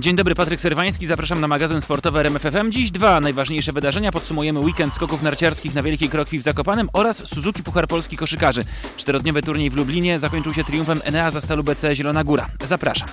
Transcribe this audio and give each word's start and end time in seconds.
Dzień 0.00 0.16
dobry, 0.16 0.34
Patryk 0.34 0.60
Serwański, 0.60 1.06
zapraszam 1.06 1.40
na 1.40 1.48
magazyn 1.48 1.80
sportowy 1.80 2.18
RMFFM. 2.20 2.72
Dziś 2.72 2.90
dwa 2.90 3.20
najważniejsze 3.20 3.72
wydarzenia. 3.72 4.12
Podsumujemy 4.12 4.60
weekend 4.60 4.92
skoków 4.92 5.22
narciarskich 5.22 5.74
na 5.74 5.82
Wielkiej 5.82 6.08
Krokwi 6.08 6.38
w 6.38 6.42
Zakopanem 6.42 6.88
oraz 6.92 7.28
Suzuki 7.28 7.62
Puchar 7.62 7.88
Polski 7.88 8.16
Koszykarzy. 8.16 8.60
Czterodniowy 8.96 9.42
turniej 9.42 9.70
w 9.70 9.76
Lublinie 9.76 10.18
zakończył 10.18 10.54
się 10.54 10.64
triumfem 10.64 11.00
Enea 11.04 11.30
za 11.30 11.40
Stalu 11.40 11.64
BC 11.64 11.96
Zielona 11.96 12.24
Góra. 12.24 12.48
Zapraszam. 12.64 13.08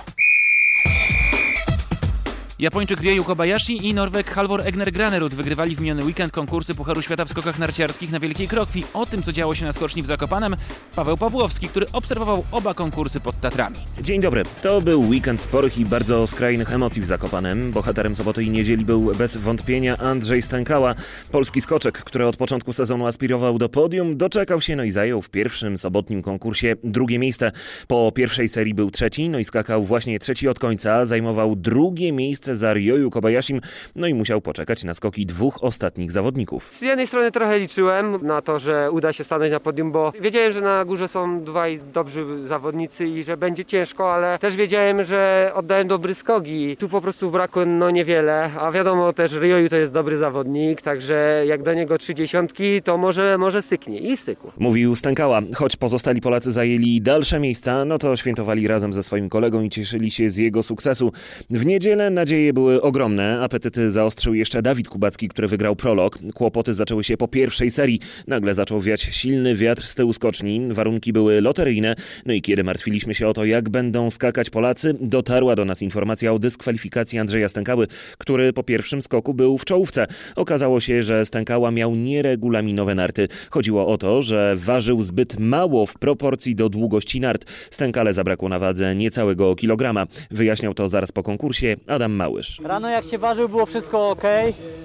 Japończyk 2.58 3.00
Ryu 3.00 3.24
Kobayashi 3.24 3.86
i 3.86 3.94
Norweg 3.94 4.30
Halvor 4.30 4.66
Egner 4.66 4.92
Granerud 4.92 5.34
wygrywali 5.34 5.76
w 5.76 5.80
miniony 5.80 6.04
weekend 6.04 6.32
konkursy 6.32 6.74
Pucharu 6.74 7.02
Świata 7.02 7.24
w 7.24 7.30
skokach 7.30 7.58
narciarskich 7.58 8.10
na 8.10 8.20
Wielkiej 8.20 8.48
Krokwi. 8.48 8.84
O 8.94 9.06
tym, 9.06 9.22
co 9.22 9.32
działo 9.32 9.54
się 9.54 9.64
na 9.64 9.72
skoczni 9.72 10.02
w 10.02 10.06
Zakopanem, 10.06 10.56
Paweł 10.96 11.16
Pawłowski, 11.16 11.68
który 11.68 11.86
obserwował 11.92 12.44
oba 12.52 12.74
konkursy 12.74 13.20
pod 13.20 13.40
Tatrami. 13.40 13.76
Dzień 14.00 14.20
dobry. 14.20 14.42
To 14.62 14.80
był 14.80 15.08
weekend 15.08 15.40
sporych 15.40 15.78
i 15.78 15.84
bardzo 15.84 16.26
skrajnych 16.26 16.72
emocji 16.72 17.02
w 17.02 17.06
Zakopanem. 17.06 17.70
Bohaterem 17.70 18.16
soboty 18.16 18.42
i 18.42 18.50
niedzieli 18.50 18.84
był 18.84 19.12
bez 19.18 19.36
wątpienia 19.36 19.96
Andrzej 19.96 20.42
Stękała. 20.42 20.94
Polski 21.32 21.60
skoczek, 21.60 21.98
który 21.98 22.26
od 22.26 22.36
początku 22.36 22.72
sezonu 22.72 23.06
aspirował 23.06 23.58
do 23.58 23.68
podium, 23.68 24.16
doczekał 24.16 24.60
się 24.60 24.76
no 24.76 24.84
i 24.84 24.90
zajął 24.90 25.22
w 25.22 25.30
pierwszym 25.30 25.78
sobotnim 25.78 26.22
konkursie 26.22 26.76
drugie 26.84 27.18
miejsce. 27.18 27.52
Po 27.88 28.12
pierwszej 28.12 28.48
serii 28.48 28.74
był 28.74 28.90
trzeci, 28.90 29.28
no 29.28 29.38
i 29.38 29.44
skakał 29.44 29.84
właśnie 29.84 30.18
trzeci 30.18 30.48
od 30.48 30.58
końca. 30.58 31.04
Zajmował 31.04 31.56
drugie 31.56 32.12
miejsce 32.12 32.44
za 32.56 32.74
Ryoyu 32.74 33.10
Kobayashim, 33.10 33.60
no 33.96 34.06
i 34.06 34.14
musiał 34.14 34.40
poczekać 34.40 34.84
na 34.84 34.94
skoki 34.94 35.26
dwóch 35.26 35.64
ostatnich 35.64 36.12
zawodników. 36.12 36.72
Z 36.72 36.82
jednej 36.82 37.06
strony 37.06 37.30
trochę 37.32 37.58
liczyłem 37.58 38.26
na 38.26 38.42
to, 38.42 38.58
że 38.58 38.90
uda 38.90 39.12
się 39.12 39.24
stanąć 39.24 39.52
na 39.52 39.60
podium, 39.60 39.92
bo 39.92 40.12
wiedziałem, 40.20 40.52
że 40.52 40.60
na 40.60 40.84
górze 40.84 41.08
są 41.08 41.44
dwaj 41.44 41.80
dobrzy 41.94 42.46
zawodnicy 42.46 43.06
i 43.06 43.22
że 43.24 43.36
będzie 43.36 43.64
ciężko, 43.64 44.14
ale 44.14 44.38
też 44.38 44.56
wiedziałem, 44.56 45.04
że 45.04 45.50
oddają 45.54 45.86
dobry 45.86 46.14
skogi. 46.14 46.76
Tu 46.76 46.88
po 46.88 47.00
prostu 47.00 47.30
brakło 47.30 47.66
no 47.66 47.90
niewiele, 47.90 48.50
a 48.58 48.70
wiadomo 48.70 49.12
też 49.12 49.32
Ryoyu 49.32 49.68
to 49.68 49.76
jest 49.76 49.92
dobry 49.92 50.16
zawodnik, 50.16 50.82
także 50.82 51.44
jak 51.46 51.62
do 51.62 51.74
niego 51.74 51.98
trzy 51.98 52.14
dziesiątki, 52.14 52.82
to 52.82 52.98
może, 52.98 53.38
może 53.38 53.62
styknie 53.62 53.98
i 53.98 54.16
stykło. 54.16 54.52
Mówił 54.58 54.96
Stękała. 54.96 55.40
Choć 55.56 55.76
pozostali 55.76 56.20
Polacy 56.20 56.52
zajęli 56.52 57.00
dalsze 57.00 57.40
miejsca, 57.40 57.84
no 57.84 57.98
to 57.98 58.16
świętowali 58.16 58.68
razem 58.68 58.92
ze 58.92 59.02
swoim 59.02 59.28
kolegą 59.28 59.62
i 59.62 59.70
cieszyli 59.70 60.10
się 60.10 60.30
z 60.30 60.36
jego 60.36 60.62
sukcesu. 60.62 61.12
W 61.50 61.66
niedzielę 61.66 62.10
nadzieję 62.10 62.33
Nadzieje 62.34 62.52
były 62.52 62.82
ogromne. 62.82 63.40
Apetyty 63.40 63.90
zaostrzył 63.90 64.34
jeszcze 64.34 64.62
Dawid 64.62 64.88
Kubacki, 64.88 65.28
który 65.28 65.48
wygrał 65.48 65.76
prolog. 65.76 66.18
Kłopoty 66.34 66.74
zaczęły 66.74 67.04
się 67.04 67.16
po 67.16 67.28
pierwszej 67.28 67.70
serii. 67.70 68.00
Nagle 68.26 68.54
zaczął 68.54 68.80
wiać 68.80 69.02
silny 69.02 69.56
wiatr 69.56 69.82
z 69.82 69.94
tyłu 69.94 70.12
skoczni. 70.12 70.60
Warunki 70.70 71.12
były 71.12 71.40
loteryjne. 71.40 71.94
No 72.26 72.34
i 72.34 72.42
kiedy 72.42 72.64
martwiliśmy 72.64 73.14
się 73.14 73.28
o 73.28 73.32
to, 73.32 73.44
jak 73.44 73.68
będą 73.68 74.10
skakać 74.10 74.50
Polacy, 74.50 74.94
dotarła 75.00 75.56
do 75.56 75.64
nas 75.64 75.82
informacja 75.82 76.32
o 76.32 76.38
dyskwalifikacji 76.38 77.18
Andrzeja 77.18 77.48
Stękały, 77.48 77.86
który 78.18 78.52
po 78.52 78.62
pierwszym 78.62 79.02
skoku 79.02 79.34
był 79.34 79.58
w 79.58 79.64
czołówce. 79.64 80.06
Okazało 80.36 80.80
się, 80.80 81.02
że 81.02 81.26
Stękała 81.26 81.70
miał 81.70 81.94
nieregulaminowe 81.94 82.94
narty. 82.94 83.28
Chodziło 83.50 83.86
o 83.86 83.98
to, 83.98 84.22
że 84.22 84.56
ważył 84.56 85.02
zbyt 85.02 85.38
mało 85.38 85.86
w 85.86 85.98
proporcji 85.98 86.54
do 86.54 86.68
długości 86.68 87.20
nart. 87.20 87.44
Stękale 87.70 88.12
zabrakło 88.12 88.48
na 88.48 88.58
wadze 88.58 88.94
niecałego 88.94 89.56
kilograma. 89.56 90.06
Wyjaśniał 90.30 90.74
to 90.74 90.88
zaraz 90.88 91.12
po 91.12 91.22
konkursie 91.22 91.76
Adam 91.86 92.12
Mały. 92.24 92.34
Małysz. 92.34 92.60
Rano 92.64 92.88
jak 92.88 93.04
się 93.04 93.18
ważył 93.18 93.48
było 93.48 93.66
wszystko 93.66 94.10
ok, 94.10 94.22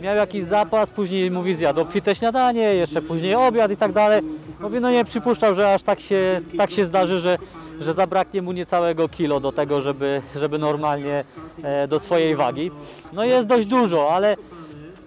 miał 0.02 0.16
jakiś 0.16 0.44
zapas, 0.44 0.90
później 0.90 1.32
mówi 1.32 1.56
zjadł 1.56 1.82
obfite 1.82 2.16
śniadanie, 2.16 2.62
jeszcze 2.62 3.02
później 3.02 3.36
obiad 3.36 3.72
i 3.72 3.78
tak 3.78 3.92
dalej. 3.92 4.22
Mówi 4.60 4.80
no 4.80 4.92
nie 4.92 5.06
przypuszczał, 5.06 5.56
że 5.56 5.74
aż 5.74 5.82
tak 5.84 6.00
się, 6.00 6.42
tak 6.58 6.72
się 6.72 6.86
zdarzy, 6.86 7.20
że, 7.20 7.38
że 7.82 7.94
zabraknie 7.94 8.42
mu 8.42 8.52
niecałego 8.52 9.10
kilo 9.10 9.40
do 9.40 9.52
tego, 9.52 9.82
żeby, 9.82 10.22
żeby 10.36 10.58
normalnie 10.58 11.24
e, 11.64 11.88
do 11.88 12.00
swojej 12.00 12.36
wagi. 12.36 12.72
No 13.14 13.24
jest 13.24 13.48
dość 13.48 13.68
dużo, 13.68 14.12
ale 14.14 14.36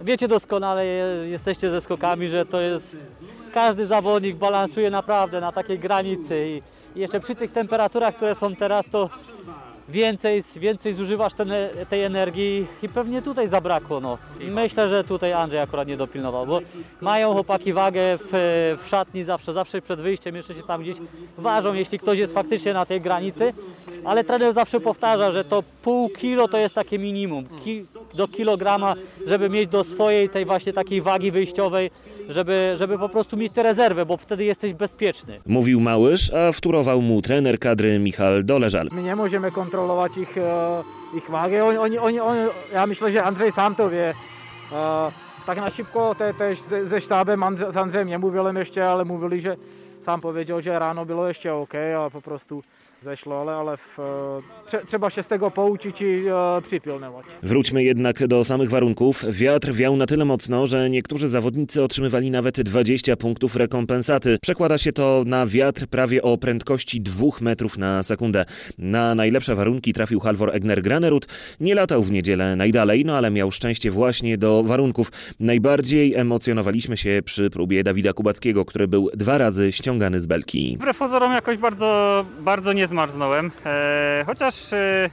wiecie 0.01 0.29
doskonale, 0.29 0.87
jesteście 1.27 1.71
ze 1.71 1.81
skokami, 1.81 2.29
że 2.29 2.47
to 2.47 2.61
jest 2.61 2.97
każdy 3.55 3.87
zawodnik 3.87 4.37
balansuje 4.37 4.91
naprawdę 4.91 5.41
na 5.41 5.53
takiej 5.53 5.79
granicy 5.79 6.47
i 6.49 6.63
jeszcze 7.01 7.21
przy 7.21 7.35
tych 7.35 7.53
temperaturach, 7.53 8.17
które 8.17 8.35
są 8.35 8.57
teraz, 8.57 8.87
to 8.91 9.11
więcej, 9.89 10.43
więcej 10.57 10.95
zużywasz 10.95 11.35
ten, 11.35 11.53
tej 11.91 12.05
energii 12.05 12.67
i 12.83 12.89
pewnie 12.89 13.23
tutaj 13.23 13.49
zabrakło. 13.49 14.01
No. 14.01 14.19
Myślę, 14.41 14.89
że 14.89 15.05
tutaj 15.05 15.33
Andrzej 15.33 15.61
akurat 15.61 15.89
nie 15.89 15.97
dopilnował, 15.97 16.47
bo 16.47 16.61
mają 17.01 17.33
chłopaki 17.33 17.73
wagę 17.73 18.19
w, 18.19 18.31
w 18.83 18.89
szatni 18.89 19.25
zawsze, 19.25 19.53
zawsze 19.53 19.83
przed 19.83 20.01
wyjściem 20.01 20.37
jeszcze 20.37 20.55
się 20.55 20.63
tam 20.63 20.83
gdzieś 20.83 20.97
ważą, 21.39 21.75
jeśli 21.75 21.99
ktoś 21.99 22.19
jest 22.19 22.35
faktycznie 22.35 22.75
na 22.75 22.87
tej 22.87 23.01
granicy, 23.01 23.55
ale 24.05 24.25
trener 24.25 24.53
zawsze 24.53 24.81
powtarza, 24.81 25.33
że 25.33 25.45
to 25.45 25.63
pół 25.83 26.09
kilo 26.09 26.49
to 26.49 26.59
jest 26.59 26.75
takie 26.75 26.99
minimum, 26.99 27.45
Ki, 27.65 27.87
do 28.17 28.29
kilograma, 28.29 28.95
żeby 29.27 29.51
mieć 29.51 29.71
do 29.71 29.85
swojej 29.85 30.29
tej 30.29 30.45
właśnie 30.45 30.73
takiej 30.73 31.03
wagi 31.03 31.31
wyjściowej, 31.31 31.91
żeby, 32.29 32.75
żeby 32.77 32.99
po 32.99 33.09
prostu 33.09 33.37
mieć 33.37 33.53
tę 33.53 33.63
rezerwę, 33.63 34.07
bo 34.07 34.17
wtedy 34.17 34.45
jesteś 34.45 34.75
bezpieczny. 34.75 35.41
Mówił 35.47 35.81
Małysz, 35.81 36.35
a 36.35 36.53
wturował 36.53 37.03
mu 37.03 37.23
trener 37.23 37.59
kadry 37.59 37.99
Michal 37.99 38.45
Doleżal. 38.45 38.89
My 38.93 39.03
nie 39.03 39.17
możemy 39.17 39.51
kontrolować 39.51 40.17
ich, 40.17 40.39
e, 40.39 40.83
ich 41.17 41.31
wagę. 41.31 41.65
Oni, 41.65 41.79
oni, 41.79 41.99
oni, 41.99 42.21
oni, 42.21 42.41
ja 42.73 42.87
myślę, 42.87 43.13
że 43.13 43.25
Andrzej 43.25 43.53
sam 43.53 43.75
to 43.75 43.91
wie. 43.91 44.15
E, 44.73 45.13
tak 45.47 45.59
na 45.59 45.71
szybko 45.71 46.15
te, 46.15 46.35
też 46.35 46.61
ze, 46.61 46.89
ze 46.89 47.01
sztabem 47.01 47.45
z 47.71 47.77
Andrzejem 47.77 48.09
nie 48.09 48.19
mówiłem 48.19 48.57
jeszcze, 48.57 48.91
ale 48.91 49.05
mówili, 49.05 49.41
że 49.41 49.57
sam 50.03 50.21
powiedział, 50.21 50.63
że 50.63 50.79
rano 50.79 51.07
było 51.07 51.29
jeszcze 51.29 51.55
ok, 51.55 51.75
ale 51.75 52.11
po 52.11 52.23
prostu 52.23 52.63
zeszło, 53.03 53.41
ale, 53.41 53.53
ale 53.53 53.77
w, 53.77 53.99
e, 54.75 54.87
trzeba 54.87 55.11
się 55.11 55.23
z 55.23 55.27
tego 55.27 55.51
pouczyć 55.51 56.01
i 56.01 56.29
e, 56.29 56.63
przypilnować. 56.63 57.27
Wróćmy 57.43 57.85
jednak 57.85 58.27
do 58.27 58.45
samych 58.45 58.71
warunków. 58.71 59.25
Wiatr 59.31 59.73
wiał 59.73 59.97
na 59.97 60.07
tyle 60.07 60.25
mocno, 60.25 60.67
że 60.67 60.91
niektórzy 60.91 61.29
zawodnicy 61.29 61.83
otrzymywali 61.83 62.31
nawet 62.31 62.61
20 62.61 63.17
punktów 63.17 63.57
rekompensaty. 63.57 64.39
Przekłada 64.43 64.79
się 64.79 64.93
to 64.93 65.23
na 65.27 65.47
wiatr 65.47 65.87
prawie 65.87 66.23
o 66.23 66.39
prędkości 66.39 67.01
2 67.01 67.27
metrów 67.41 67.79
na 67.79 68.03
sekundę. 68.03 68.45
Na 68.79 69.15
najlepsze 69.15 69.55
warunki 69.55 69.93
trafił 69.93 70.21
Halvor 70.21 70.57
Egner 70.57 70.83
Granerud. 70.83 71.27
Nie 71.61 71.75
latał 71.75 72.03
w 72.03 72.11
niedzielę 72.11 72.57
najdalej, 72.57 73.05
no 73.05 73.17
ale 73.17 73.31
miał 73.31 73.53
szczęście 73.53 73.91
właśnie 73.91 74.39
do 74.39 74.63
warunków. 74.63 75.13
Najbardziej 75.41 76.15
emocjonowaliśmy 76.15 76.97
się 76.97 77.21
przy 77.25 77.51
próbie 77.51 77.85
Dawida 77.85 78.13
Kubackiego, 78.13 78.65
który 78.65 78.89
był 78.89 79.11
dwa 79.15 79.39
razy 79.39 79.73
ściągany 79.73 80.21
z 80.21 80.27
belki. 80.27 80.77
Wbrew 80.77 80.99
pozorom 80.99 81.33
jakoś 81.33 81.57
bardzo, 81.57 82.25
bardzo 82.41 82.73
nie 82.73 82.87
zmarznąłem. 82.93 83.51
E, 83.67 84.25
chociaż, 84.27 84.73
e, 84.73 85.11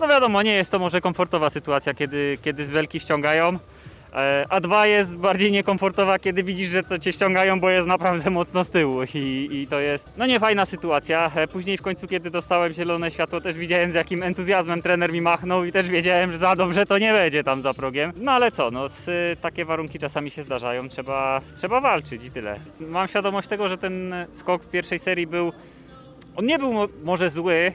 no 0.00 0.08
wiadomo, 0.08 0.42
nie 0.42 0.54
jest 0.54 0.70
to 0.70 0.78
może 0.78 1.00
komfortowa 1.00 1.50
sytuacja, 1.50 1.94
kiedy, 1.94 2.38
kiedy 2.42 2.66
z 2.66 2.70
belki 2.70 3.00
ściągają. 3.00 3.58
E, 4.14 4.44
a 4.48 4.60
dwa 4.60 4.86
jest 4.86 5.16
bardziej 5.16 5.52
niekomfortowa, 5.52 6.18
kiedy 6.18 6.42
widzisz, 6.42 6.68
że 6.68 6.82
to 6.82 6.98
cię 6.98 7.12
ściągają, 7.12 7.60
bo 7.60 7.70
jest 7.70 7.88
naprawdę 7.88 8.30
mocno 8.30 8.64
z 8.64 8.70
tyłu 8.70 9.02
i, 9.14 9.48
i 9.52 9.66
to 9.66 9.80
jest 9.80 10.08
no 10.16 10.26
niefajna 10.26 10.66
sytuacja. 10.66 11.30
E, 11.34 11.48
później 11.48 11.78
w 11.78 11.82
końcu, 11.82 12.06
kiedy 12.06 12.30
dostałem 12.30 12.74
zielone 12.74 13.10
światło, 13.10 13.40
też 13.40 13.56
widziałem 13.56 13.90
z 13.90 13.94
jakim 13.94 14.22
entuzjazmem 14.22 14.82
trener 14.82 15.12
mi 15.12 15.20
machnął 15.20 15.64
i 15.64 15.72
też 15.72 15.88
wiedziałem, 15.88 16.32
że 16.32 16.38
za 16.38 16.56
dobrze 16.56 16.86
to 16.86 16.98
nie 16.98 17.12
będzie 17.12 17.44
tam 17.44 17.62
za 17.62 17.74
progiem. 17.74 18.12
No 18.16 18.32
ale 18.32 18.50
co, 18.50 18.70
no 18.70 18.88
z, 18.88 19.40
takie 19.40 19.64
warunki 19.64 19.98
czasami 19.98 20.30
się 20.30 20.42
zdarzają, 20.42 20.88
trzeba, 20.88 21.40
trzeba 21.56 21.80
walczyć 21.80 22.24
i 22.24 22.30
tyle. 22.30 22.58
Mam 22.80 23.08
świadomość 23.08 23.48
tego, 23.48 23.68
że 23.68 23.78
ten 23.78 24.14
skok 24.32 24.64
w 24.64 24.70
pierwszej 24.70 24.98
serii 24.98 25.26
był 25.26 25.52
on 26.38 26.46
nie 26.46 26.58
był 26.58 26.72
może 27.04 27.30
zły, 27.30 27.54
e, 27.54 27.72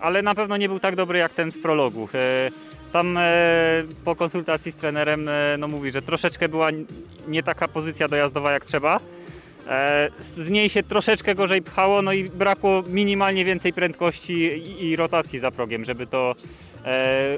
ale 0.00 0.22
na 0.22 0.34
pewno 0.34 0.56
nie 0.56 0.68
był 0.68 0.80
tak 0.80 0.96
dobry 0.96 1.18
jak 1.18 1.32
ten 1.32 1.52
w 1.52 1.62
prologu. 1.62 2.08
E, 2.14 2.50
tam 2.92 3.16
e, 3.18 3.22
po 4.04 4.16
konsultacji 4.16 4.72
z 4.72 4.74
trenerem 4.74 5.30
no 5.58 5.68
mówi, 5.68 5.90
że 5.90 6.02
troszeczkę 6.02 6.48
była 6.48 6.68
nie 7.28 7.42
taka 7.42 7.68
pozycja 7.68 8.08
dojazdowa 8.08 8.52
jak 8.52 8.64
trzeba. 8.64 9.00
Z 10.20 10.50
niej 10.50 10.68
się 10.68 10.82
troszeczkę 10.82 11.34
gorzej 11.34 11.62
pchało, 11.62 12.02
no 12.02 12.12
i 12.12 12.24
brakło 12.24 12.82
minimalnie 12.86 13.44
więcej 13.44 13.72
prędkości 13.72 14.62
i 14.84 14.96
rotacji 14.96 15.38
za 15.38 15.50
progiem, 15.50 15.84
żeby 15.84 16.06
to 16.06 16.34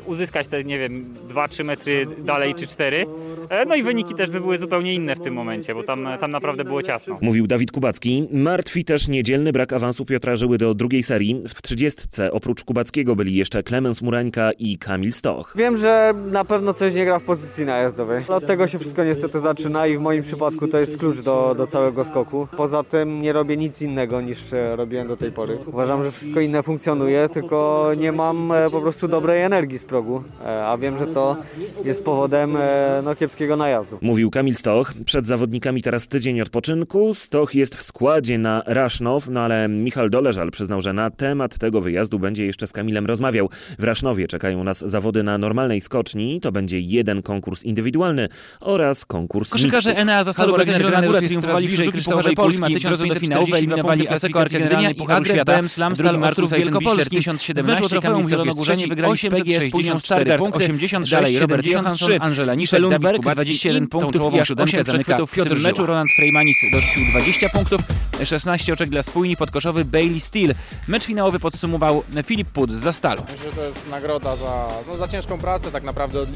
uzyskać 0.06 0.48
te, 0.48 0.64
nie 0.64 0.78
wiem, 0.78 1.14
2-3 1.28 1.64
metry 1.64 2.06
dalej 2.18 2.54
czy 2.54 2.66
4. 2.66 3.06
E, 3.50 3.64
no 3.64 3.74
i 3.74 3.82
wyniki 3.82 4.14
też 4.14 4.30
by 4.30 4.40
były 4.40 4.58
zupełnie 4.58 4.94
inne 4.94 5.16
w 5.16 5.20
tym 5.20 5.34
momencie, 5.34 5.74
bo 5.74 5.82
tam, 5.82 6.08
tam 6.20 6.30
naprawdę 6.30 6.64
było 6.64 6.82
ciasno. 6.82 7.18
Mówił 7.20 7.46
Dawid 7.46 7.72
Kubacki. 7.72 8.28
Martwi 8.32 8.84
też 8.84 9.08
niedzielny 9.08 9.52
brak 9.52 9.72
awansu 9.72 10.04
Piotra 10.04 10.36
Żyły 10.36 10.58
do 10.58 10.74
drugiej 10.74 11.02
serii. 11.02 11.42
W 11.48 11.62
trzydziestce 11.62 12.32
oprócz 12.32 12.64
Kubackiego 12.64 13.16
byli 13.16 13.36
jeszcze 13.36 13.62
Klemens 13.62 14.02
Murańka 14.02 14.52
i 14.52 14.78
Kamil 14.78 15.12
Stoch. 15.12 15.52
Wiem, 15.56 15.76
że 15.76 16.12
na 16.32 16.44
pewno 16.44 16.74
coś 16.74 16.94
nie 16.94 17.04
gra 17.04 17.18
w 17.18 17.22
pozycji 17.22 17.64
najazdowej. 17.64 18.24
Od 18.28 18.46
tego 18.46 18.66
się 18.66 18.78
wszystko 18.78 19.04
niestety 19.04 19.40
zaczyna 19.40 19.86
i 19.86 19.96
w 19.96 20.00
moim 20.00 20.22
przypadku 20.22 20.68
to 20.68 20.78
jest 20.78 20.98
klucz 20.98 21.20
do, 21.20 21.54
do 21.54 21.66
całego 21.66 22.04
skoku. 22.04 22.48
Poza 22.56 22.82
tym 22.82 23.22
nie 23.22 23.32
robię 23.32 23.56
nic 23.56 23.82
innego 23.82 24.20
niż 24.20 24.52
e, 24.52 24.76
robiłem 24.76 25.08
do 25.08 25.16
tej 25.16 25.32
pory. 25.32 25.58
Uważam, 25.66 26.02
że 26.02 26.10
wszystko 26.10 26.40
inne 26.40 26.62
funkcjonuje, 26.62 27.28
tylko 27.28 27.90
nie 27.98 28.12
mam 28.12 28.52
e, 28.52 28.70
po 28.70 28.80
prostu 28.80 29.08
dobrej 29.08 29.35
energii 29.44 29.78
z 29.78 29.84
progu, 29.84 30.22
E, 30.44 30.66
a 30.66 30.78
wiem, 30.78 30.98
że 30.98 31.06
to 31.06 31.36
jest 31.84 32.04
powodem 32.04 32.56
e, 32.56 33.02
no, 33.04 33.16
kiepskiego 33.16 33.56
najazdu. 33.56 33.98
Mówił 34.02 34.30
Kamil 34.30 34.54
Stoch. 34.54 34.92
Przed 35.04 35.26
zawodnikami 35.26 35.82
teraz 35.82 36.08
tydzień 36.08 36.40
odpoczynku. 36.40 37.14
Stoch 37.14 37.54
jest 37.54 37.74
w 37.76 37.82
składzie 37.82 38.38
na 38.38 38.62
Rasznow, 38.66 39.28
no 39.28 39.40
ale 39.40 39.68
Michal 39.68 40.10
Doleżal 40.10 40.50
przyznał, 40.50 40.82
że 40.82 40.92
na 40.92 41.10
temat 41.10 41.58
tego 41.58 41.80
wyjazdu 41.80 42.18
będzie 42.18 42.46
jeszcze 42.46 42.66
z 42.66 42.72
Kamilem 42.72 43.06
rozmawiał. 43.06 43.50
W 43.78 43.84
Rasznowie 43.84 44.28
czekają 44.28 44.64
nas 44.64 44.78
zawody 44.78 45.22
na 45.22 45.38
normalnej 45.38 45.80
skoczni. 45.80 46.40
To 46.40 46.52
będzie 46.52 46.80
jeden 46.80 47.22
konkurs 47.22 47.64
indywidualny 47.64 48.28
oraz 48.60 49.04
konkurs 49.04 49.50
Koszykarze. 49.50 49.96
Enea 49.96 50.24
Zastalu 50.24 50.52
Halo, 50.52 50.64
Zielona 50.64 51.02
Góra 51.02 51.20
triumfowali 51.20 51.66
w 51.66 51.70
bliżej 51.70 51.86
Suzuki 51.86 51.96
kryształowej 51.96 52.34
ma 52.36 52.42
Polski, 52.42 52.60
do 52.60 52.80
1540 52.80 53.20
finału, 53.20 53.46
wyeliminowali 53.46 54.00
punktów, 54.00 54.16
Asseco 54.16 54.32
klasyfikacja 54.32 54.66
Argentynia 54.66 54.90
i 54.90 54.94
Pucharu 54.94 55.24
Świata, 55.24 55.52
Świata, 55.52 55.68
Slam, 55.68 55.94
drugi 55.94 56.08
Stal 56.08 56.20
Martrów 56.20 56.50
Martrów 56.50 56.58
Wielkopolski, 56.58 57.10
Wielkopolski, 57.10 57.54
2017, 57.54 58.00
Kamil 58.00 58.28
jest 58.28 58.88
wygrali 58.88 59.18
z 59.30 59.34
trzeci, 59.34 59.44
PGS 59.44 59.72
Późnią 59.72 59.92
864 59.92 60.00
Stargard, 60.00 60.42
punkty, 60.42 60.64
86, 60.64 61.10
dalej 61.10 61.38
Robert 61.38 61.64
73, 61.64 62.04
Johansson, 62.04 62.28
Angela 62.28 62.54
Niszek, 62.54 62.76
Felun 62.76 62.90
Dawid 62.90 63.02
Berg, 63.02 63.16
Kubacki, 63.16 63.34
21 63.34 63.88
punktów 63.88 64.12
punktów 64.12 64.32
i 64.32 64.36
i 64.36 64.40
aż 64.40 64.50
8 64.50 64.64
osiem 64.64 64.84
zamyka 64.84 65.04
przechwytów 65.04 65.30
w 65.30 65.34
tym 65.34 65.44
Piotr 65.44 65.60
meczu. 65.60 65.86
Roland 65.86 66.10
Freymanis 66.16 66.56
dorzucił 66.72 67.02
20 67.10 67.48
punktów, 67.48 67.80
16 68.24 68.72
oczek 68.72 68.88
dla 68.88 69.02
spójni, 69.02 69.36
podkoszowy 69.36 69.84
Bailey 69.84 70.20
Steel. 70.20 70.54
Mecz 70.88 71.04
finałowy 71.04 71.38
podsumował 71.38 72.02
Filip 72.24 72.50
Put 72.50 72.72
z 72.72 72.80
Zastalu. 72.80 73.22
Myślę, 73.32 73.50
że 73.50 73.56
to 73.56 73.62
jest 73.62 73.90
nagroda 73.90 74.36
za, 74.36 74.68
no, 74.88 74.96
za 74.96 75.08
ciężką 75.08 75.38
pracę 75.38 75.72
tak 75.72 75.82
naprawdę 75.82 76.20
od, 76.20 76.28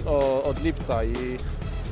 od 0.45 0.65
lipca 0.65 1.05
i 1.05 1.15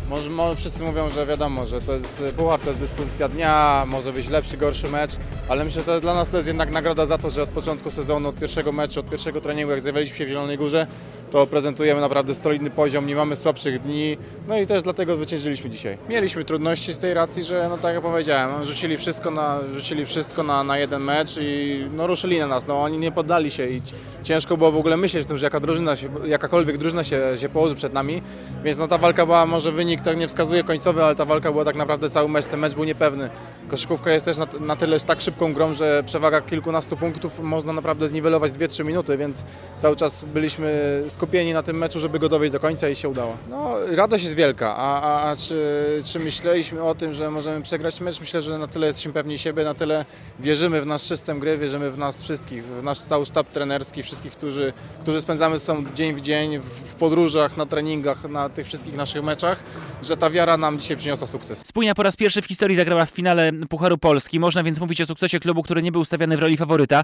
może, 0.08 0.30
może 0.30 0.56
wszyscy 0.56 0.82
mówią, 0.82 1.10
że 1.10 1.26
wiadomo, 1.26 1.66
że 1.66 1.80
to 1.80 1.92
jest 1.92 2.24
puchar, 2.36 2.60
to 2.60 2.68
jest 2.68 2.80
dyspozycja 2.80 3.28
dnia, 3.28 3.84
może 3.86 4.12
być 4.12 4.28
lepszy, 4.28 4.56
gorszy 4.56 4.88
mecz, 4.88 5.10
ale 5.48 5.64
myślę, 5.64 5.82
że 5.82 6.00
dla 6.00 6.14
nas 6.14 6.28
to 6.28 6.36
jest 6.36 6.46
jednak 6.46 6.70
nagroda 6.70 7.06
za 7.06 7.18
to, 7.18 7.30
że 7.30 7.42
od 7.42 7.48
początku 7.48 7.90
sezonu, 7.90 8.28
od 8.28 8.36
pierwszego 8.36 8.72
meczu, 8.72 9.00
od 9.00 9.10
pierwszego 9.10 9.40
treningu, 9.40 9.70
jak 9.70 9.80
zjawiliśmy 9.80 10.16
się 10.16 10.24
w 10.24 10.28
Zielonej 10.28 10.58
Górze, 10.58 10.86
to 11.30 11.46
prezentujemy 11.46 12.00
naprawdę 12.00 12.34
solidny 12.34 12.70
poziom, 12.70 13.06
nie 13.06 13.16
mamy 13.16 13.36
słabszych 13.36 13.80
dni, 13.80 14.16
no 14.48 14.58
i 14.58 14.66
też 14.66 14.82
dlatego 14.82 15.16
zwyciężyliśmy 15.16 15.70
dzisiaj. 15.70 15.98
Mieliśmy 16.08 16.44
trudności 16.44 16.92
z 16.92 16.98
tej 16.98 17.14
racji, 17.14 17.44
że 17.44 17.66
no 17.68 17.78
tak 17.78 17.94
jak 17.94 18.02
powiedziałem, 18.02 18.64
rzucili 18.64 18.96
wszystko 18.96 19.30
na, 19.30 19.60
rzucili 19.72 20.06
wszystko 20.06 20.42
na, 20.42 20.64
na 20.64 20.78
jeden 20.78 21.02
mecz 21.02 21.38
i 21.40 21.84
no 21.96 22.06
ruszyli 22.06 22.38
na 22.38 22.46
nas, 22.46 22.66
no 22.66 22.82
oni 22.82 22.98
nie 22.98 23.12
poddali 23.12 23.50
się 23.50 23.66
i 23.66 23.82
ciężko 24.22 24.56
było 24.56 24.72
w 24.72 24.76
ogóle 24.76 24.96
myśleć 24.96 25.24
o 25.24 25.28
tym, 25.28 25.38
że 25.38 25.46
jaka 25.46 25.60
drużyna 25.60 25.96
się, 25.96 26.08
jakakolwiek 26.26 26.78
drużyna 26.78 27.04
się, 27.04 27.20
się 27.36 27.48
położy 27.48 27.74
przed 27.74 27.92
nami, 27.92 28.22
więc 28.64 28.78
no 28.78 28.88
ta 28.88 28.98
walka 28.98 29.26
była, 29.26 29.46
może 29.46 29.72
wynik 29.72 30.00
tak 30.00 30.16
nie 30.16 30.28
wskazuje 30.28 30.64
końcowy, 30.64 31.04
ale 31.04 31.14
ta 31.14 31.24
walka 31.24 31.52
była 31.52 31.64
tak 31.64 31.76
naprawdę 31.76 32.10
cały 32.10 32.28
mecz, 32.28 32.46
ten 32.46 32.60
mecz 32.60 32.74
był 32.74 32.84
niepewny. 32.84 33.30
Koszykówka 33.68 34.10
jest 34.10 34.24
też 34.24 34.36
na, 34.36 34.46
na 34.60 34.76
tyle 34.76 35.00
tak 35.00 35.20
szybką 35.20 35.52
grą, 35.52 35.74
że 35.74 36.02
przewaga 36.06 36.40
kilkunastu 36.40 36.96
punktów 36.96 37.40
można 37.40 37.72
naprawdę 37.72 38.08
zniwelować 38.08 38.52
2-3 38.52 38.84
minuty, 38.84 39.16
więc 39.16 39.44
cały 39.78 39.96
czas 39.96 40.24
byliśmy 40.24 41.04
skupieni 41.18 41.52
na 41.52 41.62
tym 41.62 41.78
meczu, 41.78 42.00
żeby 42.00 42.18
go 42.18 42.28
dowieść 42.28 42.52
do 42.52 42.60
końca 42.60 42.88
i 42.88 42.96
się 42.96 43.08
udało. 43.08 43.36
No, 43.50 43.74
radość 43.96 44.24
jest 44.24 44.36
wielka, 44.36 44.76
a, 44.76 45.02
a, 45.02 45.30
a 45.30 45.36
czy, 45.36 45.58
czy 46.04 46.18
myśleliśmy 46.18 46.82
o 46.82 46.94
tym, 46.94 47.12
że 47.12 47.30
możemy 47.30 47.62
przegrać 47.62 48.00
mecz? 48.00 48.20
Myślę, 48.20 48.42
że 48.42 48.58
na 48.58 48.68
tyle 48.68 48.86
jesteśmy 48.86 49.12
pewni 49.12 49.38
siebie, 49.38 49.64
na 49.64 49.74
tyle 49.74 50.04
wierzymy 50.40 50.82
w 50.82 50.86
nasz 50.86 51.02
system 51.02 51.40
gry, 51.40 51.58
wierzymy 51.58 51.90
w 51.90 51.98
nas 51.98 52.22
wszystkich, 52.22 52.64
w 52.64 52.82
nasz 52.82 52.98
cały 52.98 53.26
sztab 53.26 53.48
trenerski, 53.48 54.02
wszystkich, 54.02 54.32
którzy, 54.32 54.72
którzy 55.02 55.20
spędzamy 55.20 55.58
sobą 55.58 55.84
dzień 55.94 56.14
w 56.14 56.20
dzień, 56.20 56.58
w, 56.58 56.64
w 56.64 56.94
podróżach, 56.94 57.56
na 57.56 57.66
treningach, 57.66 58.30
na 58.30 58.48
tych 58.48 58.66
wszystkich 58.66 58.96
naszych 58.96 59.22
meczach, 59.22 59.58
że 60.02 60.16
ta 60.16 60.30
wiara 60.30 60.56
nam 60.56 60.78
dzisiaj 60.78 60.96
przyniosła 60.96 61.26
sukces. 61.26 61.66
Spójnia 61.66 61.94
po 61.94 62.02
raz 62.02 62.16
pierwszy 62.16 62.42
w 62.42 62.46
historii 62.46 62.76
zagrała 62.76 63.06
w 63.06 63.10
finale 63.10 63.52
Pucharu 63.68 63.98
Polski. 63.98 64.40
Można 64.40 64.62
więc 64.62 64.80
mówić 64.80 65.00
o 65.00 65.06
sukcesie 65.06 65.40
klubu, 65.40 65.62
który 65.62 65.82
nie 65.82 65.92
był 65.92 66.00
ustawiany 66.00 66.36
w 66.36 66.40
roli 66.40 66.56
faworyta. 66.56 67.02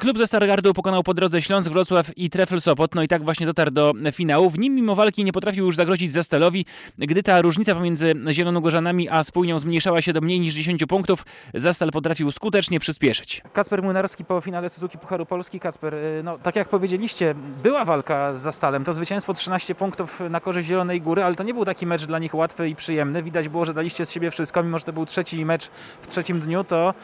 Klub 0.00 0.18
ze 0.18 0.26
Stargardu 0.26 0.74
pokonał 0.74 1.02
po 1.02 1.14
drodze 1.14 1.42
Śląsk, 1.42 1.70
Wrocław 1.70 2.10
i 2.16 2.30
Trefl 2.30 2.60
Sopot. 2.60 2.94
No 2.94 3.02
i 3.02 3.08
tak 3.08 3.24
właśnie 3.24 3.46
dotarł 3.54 3.70
do 3.70 3.92
finału. 4.12 4.50
W 4.50 4.58
nim 4.58 4.74
mimo 4.74 4.94
walki 4.94 5.24
nie 5.24 5.32
potrafił 5.32 5.66
już 5.66 5.76
zagrozić 5.76 6.12
Zastalowi. 6.12 6.66
Gdy 6.98 7.22
ta 7.22 7.42
różnica 7.42 7.74
pomiędzy 7.74 8.14
Zielonogórzanami 8.30 9.08
a 9.08 9.24
Spójnią 9.24 9.58
zmniejszała 9.58 10.02
się 10.02 10.12
do 10.12 10.20
mniej 10.20 10.40
niż 10.40 10.54
10 10.54 10.86
punktów, 10.86 11.24
Zastal 11.54 11.90
potrafił 11.90 12.32
skutecznie 12.32 12.80
przyspieszyć. 12.80 13.42
Kacper 13.52 13.82
Młynarski 13.82 14.24
po 14.24 14.40
finale 14.40 14.68
Suzuki 14.68 14.98
Pucharu 14.98 15.26
Polski. 15.26 15.60
Kacper, 15.60 15.94
y, 15.94 16.22
no 16.24 16.38
tak 16.38 16.56
jak 16.56 16.68
powiedzieliście, 16.68 17.34
była 17.62 17.84
walka 17.84 18.34
z 18.34 18.40
Zastalem. 18.40 18.84
To 18.84 18.92
zwycięstwo 18.92 19.32
13 19.32 19.74
punktów 19.74 20.20
na 20.30 20.40
korzyść 20.40 20.68
Zielonej 20.68 21.00
Góry, 21.00 21.24
ale 21.24 21.34
to 21.34 21.44
nie 21.44 21.54
był 21.54 21.64
taki 21.64 21.86
mecz 21.86 22.06
dla 22.06 22.18
nich 22.18 22.34
łatwy 22.34 22.68
i 22.68 22.76
przyjemny. 22.76 23.22
Widać 23.22 23.48
było, 23.48 23.64
że 23.64 23.74
daliście 23.74 24.06
z 24.06 24.10
siebie 24.10 24.30
wszystko, 24.30 24.62
mimo 24.62 24.78
że 24.78 24.84
to 24.84 24.92
był 24.92 25.06
trzeci 25.06 25.44
mecz 25.44 25.70
w 26.00 26.06
trzecim 26.06 26.40
dniu, 26.40 26.64
to 26.64 26.94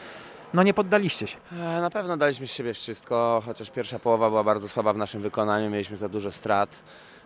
no 0.53 0.63
nie 0.63 0.73
poddaliście 0.73 1.27
się. 1.27 1.37
E, 1.51 1.81
Na 1.81 1.89
pewno 1.89 2.17
daliśmy 2.17 2.47
z 2.47 2.51
siebie 2.51 2.73
wszystko, 2.73 3.41
chociaż 3.45 3.69
pierwsza 3.69 3.99
połowa 3.99 4.29
była 4.29 4.43
bardzo 4.43 4.69
słaba 4.69 4.93
w 4.93 4.97
naszym 4.97 5.21
wykonaniu, 5.21 5.69
mieliśmy 5.69 5.97
za 5.97 6.09
dużo 6.09 6.31
strat. 6.31 6.79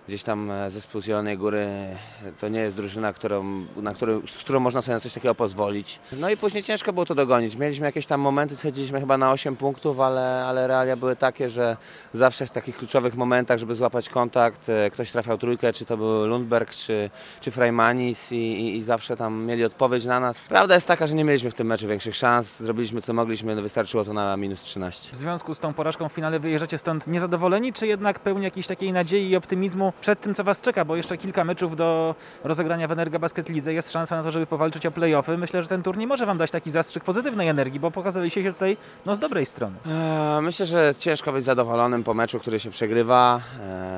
Gdzieś 0.08 0.24
tam 0.24 0.52
e, 0.52 0.72
zespół 0.72 1.02
Zielonej 1.02 1.38
Góry 1.38 1.60
e, 1.60 1.96
to 2.40 2.48
nie 2.48 2.60
jest 2.60 2.76
drużyna, 2.76 3.14
którą, 3.14 3.66
na 3.76 3.94
którą, 3.94 4.22
z 4.28 4.38
którą 4.38 4.60
można 4.60 4.82
sobie 4.82 4.96
na 4.96 5.00
coś 5.00 5.14
takiego 5.14 5.36
pozwolić. 5.36 6.00
No 6.12 6.30
i 6.30 6.38
później 6.38 6.64
ciężko 6.64 6.94
było 6.94 7.06
to 7.06 7.16
dogonić. 7.16 7.56
Mieliśmy 7.56 7.86
jakieś 7.86 8.06
tam 8.06 8.22
momenty, 8.22 8.56
schodziliśmy 8.56 9.00
chyba 9.00 9.18
na 9.18 9.32
8 9.32 9.56
punktów, 9.56 10.00
ale, 10.00 10.46
ale 10.46 10.68
realia 10.68 10.96
były 10.96 11.16
takie, 11.16 11.50
że 11.50 11.78
zawsze 12.14 12.46
w 12.46 12.52
takich 12.52 12.78
kluczowych 12.78 13.16
momentach, 13.16 13.60
żeby 13.60 13.76
złapać 13.76 14.10
kontakt, 14.10 14.70
e, 14.70 14.90
ktoś 14.90 15.12
trafiał 15.12 15.38
trójkę, 15.38 15.74
czy 15.74 15.86
to 15.86 15.98
był 15.98 16.28
Lundberg, 16.28 16.72
czy, 16.72 17.10
czy 17.42 17.52
Freimanis 17.52 18.32
i, 18.32 18.36
i, 18.36 18.78
i 18.78 18.84
zawsze 18.84 19.18
tam 19.18 19.46
mieli 19.46 19.64
odpowiedź 19.64 20.06
na 20.06 20.20
nas. 20.20 20.40
Prawda 20.50 20.76
jest 20.76 20.88
taka, 20.88 21.08
że 21.08 21.16
nie 21.16 21.24
mieliśmy 21.24 21.52
w 21.52 21.54
tym 21.54 21.68
meczu 21.68 21.88
większych 21.88 22.16
szans, 22.16 22.60
zrobiliśmy 22.60 23.02
co 23.02 23.14
mogliśmy, 23.14 23.56
no 23.56 23.62
wystarczyło 23.62 24.04
to 24.04 24.14
na 24.14 24.38
minus 24.38 24.62
13. 24.62 25.14
W 25.14 25.18
związku 25.18 25.54
z 25.54 25.60
tą 25.60 25.74
porażką 25.74 26.10
w 26.10 26.14
finale 26.14 26.40
wyjeżdżacie 26.40 26.78
stąd 26.78 27.08
niezadowoleni, 27.08 27.74
czy 27.74 27.88
jednak 27.88 28.20
pełni 28.20 28.44
jakiejś 28.44 28.68
takiej 28.68 28.94
nadziei 28.94 29.30
i 29.30 29.36
optymizmu 29.36 29.95
przed 30.02 30.22
tym, 30.22 30.36
co 30.36 30.44
Was 30.44 30.62
czeka, 30.62 30.86
bo 30.86 30.96
jeszcze 30.96 31.18
kilka 31.18 31.44
meczów 31.44 31.76
do 31.76 32.16
rozegrania 32.44 32.88
w 32.88 32.92
Energa 32.92 33.20
Basket 33.20 33.50
Lidze, 33.50 33.74
jest 33.74 33.92
szansa 33.92 34.16
na 34.18 34.24
to, 34.24 34.32
żeby 34.32 34.46
powalczyć 34.46 34.86
o 34.86 34.92
playoffy. 34.92 35.38
Myślę, 35.38 35.62
że 35.62 35.68
ten 35.68 35.84
turniej 35.84 36.08
może 36.08 36.26
Wam 36.26 36.38
dać 36.38 36.52
taki 36.52 36.72
zastrzyk 36.72 37.04
pozytywnej 37.04 37.48
energii, 37.48 37.80
bo 37.80 37.92
pokazaliście 37.92 38.44
się 38.44 38.54
tutaj 38.54 38.78
no, 39.06 39.16
z 39.16 39.20
dobrej 39.20 39.46
strony. 39.46 39.76
Eee, 39.88 40.42
Myślę, 40.42 40.66
że 40.66 40.94
ciężko 41.00 41.32
być 41.32 41.44
zadowolonym 41.46 42.04
po 42.04 42.14
meczu, 42.14 42.40
który 42.40 42.60
się 42.60 42.70
przegrywa. 42.72 43.40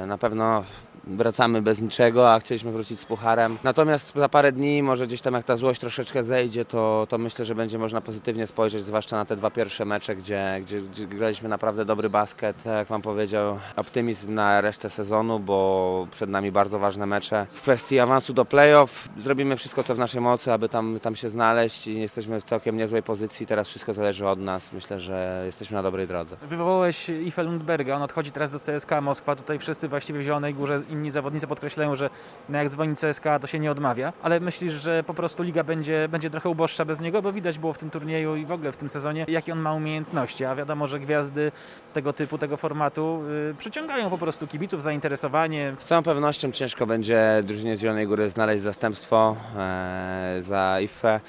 Eee, 0.02 0.08
Na 0.08 0.18
pewno 0.18 0.64
wracamy 1.08 1.62
bez 1.62 1.82
niczego, 1.82 2.34
a 2.34 2.40
chcieliśmy 2.40 2.72
wrócić 2.72 3.00
z 3.00 3.06
pucharem. 3.06 3.58
Natomiast 3.64 4.16
za 4.16 4.30
parę 4.30 4.52
dni, 4.52 4.84
może 4.84 5.08
gdzieś 5.08 5.22
tam 5.22 5.34
jak 5.34 5.44
ta 5.46 5.56
złość 5.56 5.82
troszeczkę 5.82 6.24
zejdzie, 6.24 6.66
to, 6.66 7.08
to 7.10 7.18
myślę, 7.18 7.46
że 7.46 7.56
będzie 7.56 7.78
można 7.80 8.02
pozytywnie 8.02 8.48
spojrzeć, 8.48 8.86
zwłaszcza 8.86 9.16
na 9.16 9.26
te 9.26 9.36
dwa 9.36 9.52
pierwsze 9.52 9.86
mecze, 9.86 10.16
gdzie, 10.16 10.58
gdzie, 10.62 10.82
gdzie 10.82 11.08
graliśmy 11.08 11.50
naprawdę 11.50 11.86
dobry 11.86 12.10
basket. 12.10 12.64
Tak 12.64 12.74
jak 12.74 12.88
Wam 12.88 13.02
powiedział, 13.02 13.60
optymizm 13.76 14.34
na 14.34 14.62
resztę 14.62 14.90
sezonu, 14.90 15.40
bo 15.40 16.08
przed 16.12 16.30
nami 16.30 16.52
bardzo 16.52 16.80
ważne 16.80 17.06
mecze. 17.06 17.48
W 17.52 17.62
kwestii 17.62 18.00
awansu 18.00 18.34
do 18.34 18.46
playoff 18.46 19.10
zrobimy 19.24 19.58
wszystko, 19.58 19.84
co 19.84 19.96
w 19.96 20.00
naszej 20.00 20.22
mocy, 20.22 20.54
aby 20.54 20.70
tam, 20.70 21.00
tam 21.02 21.16
się 21.16 21.30
znaleźć 21.30 21.88
i 21.88 22.00
jesteśmy 22.00 22.42
w 22.42 22.44
całkiem 22.44 22.78
niezłej 22.78 23.04
pozycji. 23.04 23.48
Teraz 23.48 23.70
wszystko 23.70 23.94
zależy 23.94 24.28
od 24.28 24.40
nas. 24.40 24.74
Myślę, 24.74 25.00
że 25.00 25.44
jesteśmy 25.46 25.76
na 25.76 25.84
dobrej 25.84 26.08
drodze. 26.08 26.38
Wywołałeś 26.42 27.10
Ife 27.10 27.44
Lundberga, 27.44 27.96
on 27.96 28.02
odchodzi 28.02 28.32
teraz 28.32 28.52
do 28.52 28.60
CSKA 28.60 29.02
Moskwa. 29.02 29.36
Tutaj 29.36 29.60
wszyscy 29.60 29.88
właściwie 29.88 30.20
w 30.20 30.24
Zielonej 30.24 30.54
Górze, 30.54 30.82
inni 30.98 31.12
zawodnicy 31.12 31.48
podkreślają, 31.48 31.96
że 31.96 32.10
no 32.50 32.58
jak 32.58 32.70
dzwoni 32.70 32.96
CSKA, 32.96 33.40
to 33.40 33.48
się 33.48 33.60
nie 33.60 33.72
odmawia. 33.72 34.14
Ale 34.22 34.40
myślisz, 34.40 34.74
że 34.74 35.04
po 35.04 35.14
prostu 35.14 35.44
liga 35.44 35.64
będzie, 35.64 36.08
będzie 36.10 36.30
trochę 36.30 36.50
uboższa 36.50 36.86
bez 36.86 37.00
niego, 37.00 37.22
bo 37.22 37.34
widać 37.34 37.60
było 37.60 37.74
w 37.74 37.78
tym 37.78 37.90
turnieju 37.90 38.36
i 38.36 38.46
w 38.46 38.52
ogóle 38.52 38.72
w 38.72 38.78
tym 38.78 38.90
sezonie, 38.90 39.26
jakie 39.28 39.54
on 39.54 39.60
ma 39.60 39.74
umiejętności. 39.74 40.46
A 40.46 40.56
wiadomo, 40.56 40.88
że 40.88 41.00
gwiazdy 41.00 41.52
tego 41.94 42.14
typu, 42.14 42.38
tego 42.38 42.58
formatu 42.58 43.24
yy, 43.48 43.56
przyciągają 43.58 44.10
po 44.10 44.18
prostu 44.18 44.48
kibiców, 44.48 44.84
zainteresowanie. 44.84 45.76
Z 45.80 45.86
całą 45.86 46.04
pewnością 46.04 46.52
ciężko 46.52 46.86
będzie 46.86 47.42
drużynie 47.44 47.78
z 47.78 47.80
Zielonej 47.80 48.08
Góry 48.08 48.30
znaleźć 48.30 48.64
zastępstwo 48.64 49.36
e, 49.58 50.38
za 50.42 50.80
IFE. 50.82 51.20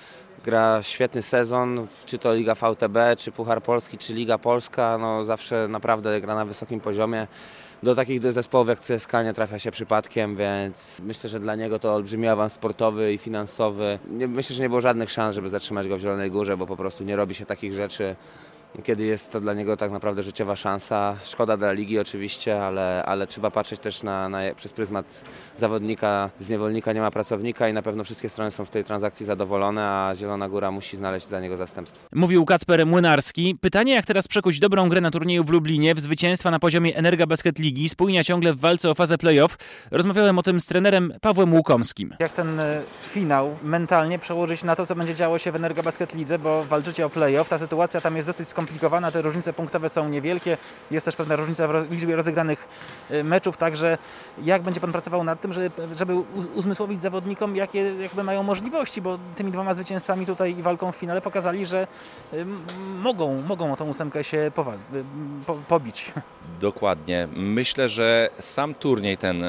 Gra 0.44 0.82
świetny 0.82 1.22
sezon, 1.22 1.86
czy 2.06 2.18
to 2.18 2.34
Liga 2.34 2.54
VTB, 2.54 2.96
czy 3.18 3.32
Puchar 3.32 3.62
Polski, 3.62 3.98
czy 3.98 4.14
Liga 4.14 4.38
Polska. 4.38 4.98
No, 4.98 5.24
zawsze 5.24 5.68
naprawdę 5.68 6.20
gra 6.20 6.34
na 6.34 6.44
wysokim 6.44 6.80
poziomie. 6.80 7.26
Do 7.82 7.94
takich 7.94 8.22
zespołów 8.22 8.68
jak 8.68 8.80
CSKA 8.80 9.22
nie 9.22 9.32
trafia 9.32 9.58
się 9.58 9.70
przypadkiem, 9.70 10.36
więc 10.36 11.00
myślę, 11.04 11.30
że 11.30 11.40
dla 11.40 11.54
niego 11.54 11.78
to 11.78 11.94
olbrzymi 11.94 12.28
awans 12.28 12.52
sportowy 12.52 13.12
i 13.12 13.18
finansowy. 13.18 13.98
Myślę, 14.28 14.56
że 14.56 14.62
nie 14.62 14.68
było 14.68 14.80
żadnych 14.80 15.10
szans, 15.10 15.34
żeby 15.34 15.48
zatrzymać 15.48 15.88
go 15.88 15.96
w 15.96 16.00
Zielonej 16.00 16.30
Górze, 16.30 16.56
bo 16.56 16.66
po 16.66 16.76
prostu 16.76 17.04
nie 17.04 17.16
robi 17.16 17.34
się 17.34 17.46
takich 17.46 17.72
rzeczy 17.72 18.16
kiedy 18.82 19.04
jest 19.04 19.30
to 19.30 19.40
dla 19.40 19.54
niego 19.54 19.76
tak 19.76 19.90
naprawdę 19.90 20.22
życiowa 20.22 20.56
szansa. 20.56 21.16
Szkoda 21.24 21.56
dla 21.56 21.72
ligi 21.72 21.98
oczywiście, 21.98 22.62
ale, 22.62 23.02
ale 23.06 23.26
trzeba 23.26 23.50
patrzeć 23.50 23.80
też 23.80 24.02
na, 24.02 24.28
na, 24.28 24.38
przez 24.56 24.72
pryzmat 24.72 25.24
zawodnika. 25.58 26.30
Z 26.40 26.48
niewolnika 26.48 26.92
nie 26.92 27.00
ma 27.00 27.10
pracownika 27.10 27.68
i 27.68 27.72
na 27.72 27.82
pewno 27.82 28.04
wszystkie 28.04 28.28
strony 28.28 28.50
są 28.50 28.64
w 28.64 28.70
tej 28.70 28.84
transakcji 28.84 29.26
zadowolone, 29.26 29.84
a 29.84 30.12
Zielona 30.14 30.48
Góra 30.48 30.70
musi 30.70 30.96
znaleźć 30.96 31.26
za 31.26 31.40
niego 31.40 31.56
zastępstwo. 31.56 32.00
Mówił 32.14 32.44
Kacper 32.44 32.86
Młynarski. 32.86 33.56
Pytanie, 33.60 33.94
jak 33.94 34.06
teraz 34.06 34.28
przekuć 34.28 34.60
dobrą 34.60 34.88
grę 34.88 35.00
na 35.00 35.10
turnieju 35.10 35.44
w 35.44 35.50
Lublinie 35.50 35.94
w 35.94 36.00
zwycięstwa 36.00 36.50
na 36.50 36.58
poziomie 36.58 36.96
Energa 36.96 37.26
Basket 37.26 37.58
Ligi, 37.58 37.88
spójnia 37.88 38.24
ciągle 38.24 38.54
w 38.54 38.60
walce 38.60 38.90
o 38.90 38.94
fazę 38.94 39.18
playoff. 39.18 39.56
Rozmawiałem 39.90 40.38
o 40.38 40.42
tym 40.42 40.60
z 40.60 40.66
trenerem 40.66 41.12
Pawłem 41.20 41.54
Łukomskim. 41.54 42.14
Jak 42.18 42.32
ten 42.32 42.60
e, 42.60 42.82
finał 43.10 43.56
mentalnie 43.62 44.18
przełożyć 44.18 44.64
na 44.64 44.76
to, 44.76 44.86
co 44.86 44.94
będzie 44.94 45.14
działo 45.14 45.38
się 45.38 45.52
w 45.52 45.56
Energa 45.56 45.82
Basket 45.82 46.14
Lidze, 46.14 46.38
bo 46.38 46.64
walczycie 46.64 47.06
o 47.06 47.10
playoff. 47.10 47.48
Ta 47.48 47.58
sytuacja 47.58 48.00
tam 48.00 48.16
jest 48.16 48.28
dosyć 48.28 48.48
skomplikowana, 48.58 49.10
te 49.10 49.22
różnice 49.22 49.52
punktowe 49.52 49.88
są 49.88 50.08
niewielkie. 50.08 50.56
Jest 50.90 51.04
też 51.04 51.16
pewna 51.16 51.36
różnica 51.36 51.68
w 51.68 51.90
liczbie 51.90 52.16
rozegranych 52.16 52.68
e, 53.10 53.24
meczów, 53.24 53.56
także 53.56 53.98
jak 54.44 54.62
będzie 54.62 54.80
pan 54.80 54.92
pracował 54.92 55.24
nad 55.24 55.40
tym, 55.40 55.52
żeby, 55.52 55.70
żeby 55.96 56.14
uzmysłowić 56.54 57.02
zawodnikom, 57.02 57.56
jakie 57.56 57.94
jakby 57.94 58.24
mają 58.24 58.42
możliwości, 58.42 59.02
bo 59.02 59.18
tymi 59.36 59.52
dwoma 59.52 59.74
zwycięstwami 59.74 60.26
tutaj 60.26 60.58
i 60.58 60.62
walką 60.62 60.92
w 60.92 60.96
finale 60.96 61.20
pokazali, 61.20 61.66
że 61.66 61.86
mogą, 62.98 63.42
mogą 63.42 63.72
o 63.72 63.76
tą 63.76 63.88
ósemkę 63.88 64.24
się 64.24 64.50
powali, 64.54 64.80
po, 65.46 65.54
pobić. 65.54 66.12
Dokładnie. 66.60 67.28
Myślę, 67.36 67.88
że 67.88 68.28
sam 68.38 68.74
turniej 68.74 69.16
ten 69.16 69.44
e, 69.44 69.48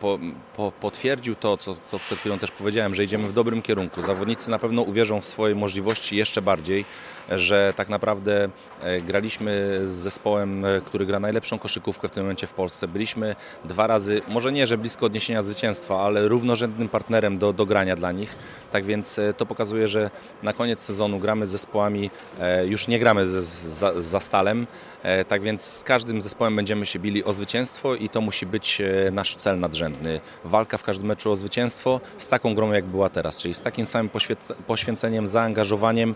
po, 0.00 0.18
po, 0.56 0.72
potwierdził 0.80 1.34
to, 1.34 1.56
co, 1.56 1.76
co 1.90 1.98
przed 1.98 2.18
chwilą 2.18 2.38
też 2.38 2.50
powiedziałem, 2.50 2.94
że 2.94 3.04
idziemy 3.04 3.28
w 3.28 3.32
dobrym 3.32 3.62
kierunku. 3.62 4.02
Zawodnicy 4.02 4.50
na 4.50 4.58
pewno 4.58 4.82
uwierzą 4.82 5.20
w 5.20 5.26
swoje 5.26 5.54
możliwości 5.54 6.16
jeszcze 6.16 6.42
bardziej, 6.42 6.84
że 7.28 7.72
tak 7.76 7.88
naprawdę 7.88 8.48
e, 8.82 9.00
graliśmy 9.00 9.80
z 9.84 9.90
zespołem, 9.90 10.64
e, 10.64 10.80
który 10.80 11.06
gra 11.06 11.20
najlepszą 11.20 11.58
koszykówkę 11.58 12.08
w 12.08 12.10
tym 12.10 12.22
momencie 12.22 12.46
w 12.46 12.52
Polsce. 12.52 12.88
Byliśmy 12.88 13.36
dwa 13.64 13.86
razy, 13.86 14.22
może 14.28 14.52
nie, 14.52 14.66
że 14.66 14.78
blisko 14.78 15.06
odniesienia 15.06 15.42
zwycięstwa, 15.42 16.00
ale 16.00 16.28
równorzędnym 16.28 16.88
partnerem 16.88 17.38
do, 17.38 17.52
do 17.52 17.66
grania 17.66 17.96
dla 17.96 18.12
nich. 18.12 18.36
Tak 18.70 18.84
więc 18.84 19.18
e, 19.18 19.34
to 19.34 19.46
pokazuje, 19.46 19.88
że 19.88 20.10
na 20.42 20.52
koniec 20.52 20.82
sezonu 20.82 21.18
gramy 21.18 21.46
z 21.46 21.50
zespołami, 21.50 22.10
już 22.64 22.88
nie 22.88 22.98
gramy 22.98 23.26
z, 23.26 23.44
z, 23.44 24.04
za 24.04 24.20
stalem, 24.20 24.66
tak 25.28 25.42
więc 25.42 25.62
z 25.62 25.84
każdym 25.84 26.22
zespołem 26.22 26.56
będziemy 26.56 26.86
się 26.86 26.98
bili 26.98 27.24
o 27.24 27.32
zwycięstwo 27.32 27.94
i 27.94 28.08
to 28.08 28.20
musi 28.20 28.46
być 28.46 28.82
nasz 29.12 29.36
cel 29.36 29.60
nadrzędny. 29.60 29.85
Walka 30.44 30.78
w 30.78 30.82
każdym 30.82 31.06
meczu 31.06 31.32
o 31.32 31.36
zwycięstwo 31.36 32.00
z 32.18 32.28
taką 32.28 32.54
grą 32.54 32.72
jak 32.72 32.84
była 32.84 33.08
teraz, 33.08 33.38
czyli 33.38 33.54
z 33.54 33.60
takim 33.60 33.86
samym 33.86 34.10
poświęceniem, 34.66 35.28
zaangażowaniem 35.28 36.14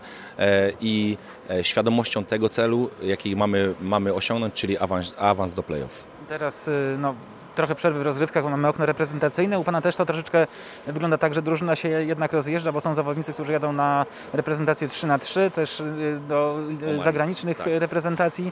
i 0.81 1.17
E, 1.51 1.63
świadomością 1.63 2.25
tego 2.25 2.49
celu, 2.49 2.89
jaki 3.03 3.35
mamy, 3.35 3.73
mamy 3.81 4.13
osiągnąć, 4.13 4.53
czyli 4.53 4.77
awans, 4.77 5.13
awans 5.17 5.53
do 5.53 5.63
playoff. 5.63 6.03
Teraz 6.29 6.67
y, 6.67 6.95
no, 6.99 7.15
trochę 7.55 7.75
przerwy 7.75 7.99
w 7.99 8.01
rozrywkach, 8.01 8.43
mamy 8.43 8.67
okno 8.67 8.85
reprezentacyjne. 8.85 9.59
U 9.59 9.63
Pana 9.63 9.81
też 9.81 9.95
to 9.95 10.05
troszeczkę 10.05 10.47
wygląda 10.87 11.17
tak, 11.17 11.33
że 11.33 11.41
drużyna 11.41 11.75
się 11.75 11.89
jednak 11.89 12.33
rozjeżdża, 12.33 12.71
bo 12.71 12.81
są 12.81 12.95
zawodnicy, 12.95 13.33
którzy 13.33 13.51
jadą 13.51 13.73
na 13.73 14.05
reprezentację 14.33 14.87
3 14.87 15.07
na 15.07 15.19
3 15.19 15.51
też 15.51 15.79
y, 15.79 16.19
do 16.27 16.59
y, 16.97 16.99
zagranicznych 16.99 17.57
tak. 17.57 17.67
reprezentacji. 17.67 18.51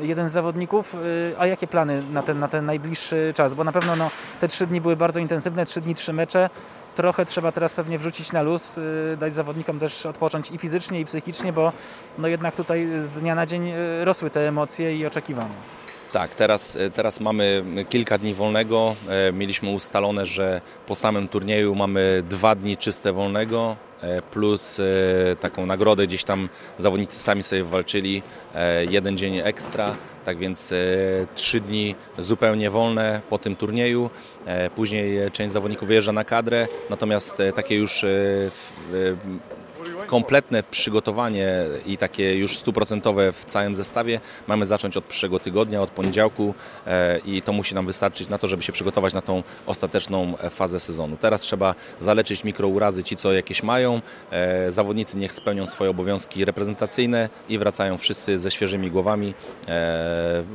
Jeden 0.00 0.28
z 0.28 0.32
zawodników. 0.32 0.96
A 1.38 1.46
jakie 1.46 1.66
plany 1.66 2.02
na 2.12 2.22
ten, 2.22 2.38
na 2.38 2.48
ten 2.48 2.66
najbliższy 2.66 3.32
czas? 3.36 3.54
Bo 3.54 3.64
na 3.64 3.72
pewno 3.72 3.96
no, 3.96 4.10
te 4.40 4.48
trzy 4.48 4.66
dni 4.66 4.80
były 4.80 4.96
bardzo 4.96 5.20
intensywne, 5.20 5.64
trzy 5.66 5.80
dni, 5.80 5.94
trzy 5.94 6.12
mecze 6.12 6.50
trochę 6.94 7.26
trzeba 7.26 7.52
teraz 7.52 7.74
pewnie 7.74 7.98
wrzucić 7.98 8.32
na 8.32 8.42
luz, 8.42 8.78
y, 8.78 9.16
dać 9.20 9.34
zawodnikom 9.34 9.78
też 9.78 10.06
odpocząć 10.06 10.50
i 10.50 10.58
fizycznie, 10.58 11.00
i 11.00 11.04
psychicznie, 11.04 11.52
bo 11.52 11.72
no 12.18 12.28
jednak 12.28 12.56
tutaj 12.56 12.88
z 13.04 13.10
dnia 13.10 13.34
na 13.34 13.46
dzień 13.46 13.68
y, 13.68 14.04
rosły 14.04 14.30
te 14.30 14.48
emocje 14.48 14.96
i 14.96 15.06
oczekiwania. 15.06 15.54
Tak, 16.14 16.34
teraz, 16.34 16.76
y, 16.76 16.90
teraz 16.90 17.20
mamy 17.20 17.64
kilka 17.88 18.18
dni 18.18 18.34
wolnego. 18.34 18.96
Mieliśmy 19.32 19.70
ustalone, 19.70 20.26
że 20.26 20.60
po 20.86 20.94
samym 20.94 21.28
turnieju 21.28 21.74
mamy 21.74 22.22
dwa 22.28 22.54
dni 22.54 22.76
czyste 22.76 23.12
wolnego, 23.12 23.76
plus 24.30 24.80
taką 25.40 25.66
nagrodę 25.66 26.06
gdzieś 26.06 26.24
tam 26.24 26.48
zawodnicy 26.78 27.18
sami 27.18 27.42
sobie 27.42 27.64
walczyli, 27.64 28.22
jeden 28.90 29.18
dzień 29.18 29.40
ekstra. 29.44 29.96
Tak 30.24 30.38
więc 30.38 30.72
e, 30.72 30.76
trzy 31.34 31.60
dni 31.60 31.94
zupełnie 32.18 32.70
wolne 32.70 33.20
po 33.30 33.38
tym 33.38 33.56
turnieju. 33.56 34.10
E, 34.46 34.70
później 34.70 35.30
część 35.30 35.52
zawodników 35.52 35.88
wyjeżdża 35.88 36.12
na 36.12 36.24
kadrę, 36.24 36.68
natomiast 36.90 37.40
e, 37.40 37.52
takie 37.52 37.76
już 37.76 38.04
kompletne 40.06 40.62
przygotowanie 40.62 41.48
i 41.86 41.96
takie 41.96 42.36
już 42.38 42.58
stuprocentowe 42.58 43.32
w 43.32 43.44
całym 43.44 43.74
zestawie 43.74 44.20
mamy 44.46 44.66
zacząć 44.66 44.96
od 44.96 45.04
przyszłego 45.04 45.38
tygodnia, 45.38 45.82
od 45.82 45.90
poniedziałku 45.90 46.54
i 47.24 47.42
to 47.42 47.52
musi 47.52 47.74
nam 47.74 47.86
wystarczyć 47.86 48.28
na 48.28 48.38
to, 48.38 48.48
żeby 48.48 48.62
się 48.62 48.72
przygotować 48.72 49.14
na 49.14 49.20
tą 49.20 49.42
ostateczną 49.66 50.34
fazę 50.50 50.80
sezonu. 50.80 51.16
Teraz 51.16 51.40
trzeba 51.40 51.74
zaleczyć 52.00 52.44
mikrourazy 52.44 53.04
ci, 53.04 53.16
co 53.16 53.32
jakieś 53.32 53.62
mają. 53.62 54.00
Zawodnicy 54.68 55.16
niech 55.16 55.32
spełnią 55.32 55.66
swoje 55.66 55.90
obowiązki 55.90 56.44
reprezentacyjne 56.44 57.28
i 57.48 57.58
wracają 57.58 57.98
wszyscy 57.98 58.38
ze 58.38 58.50
świeżymi 58.50 58.90
głowami 58.90 59.34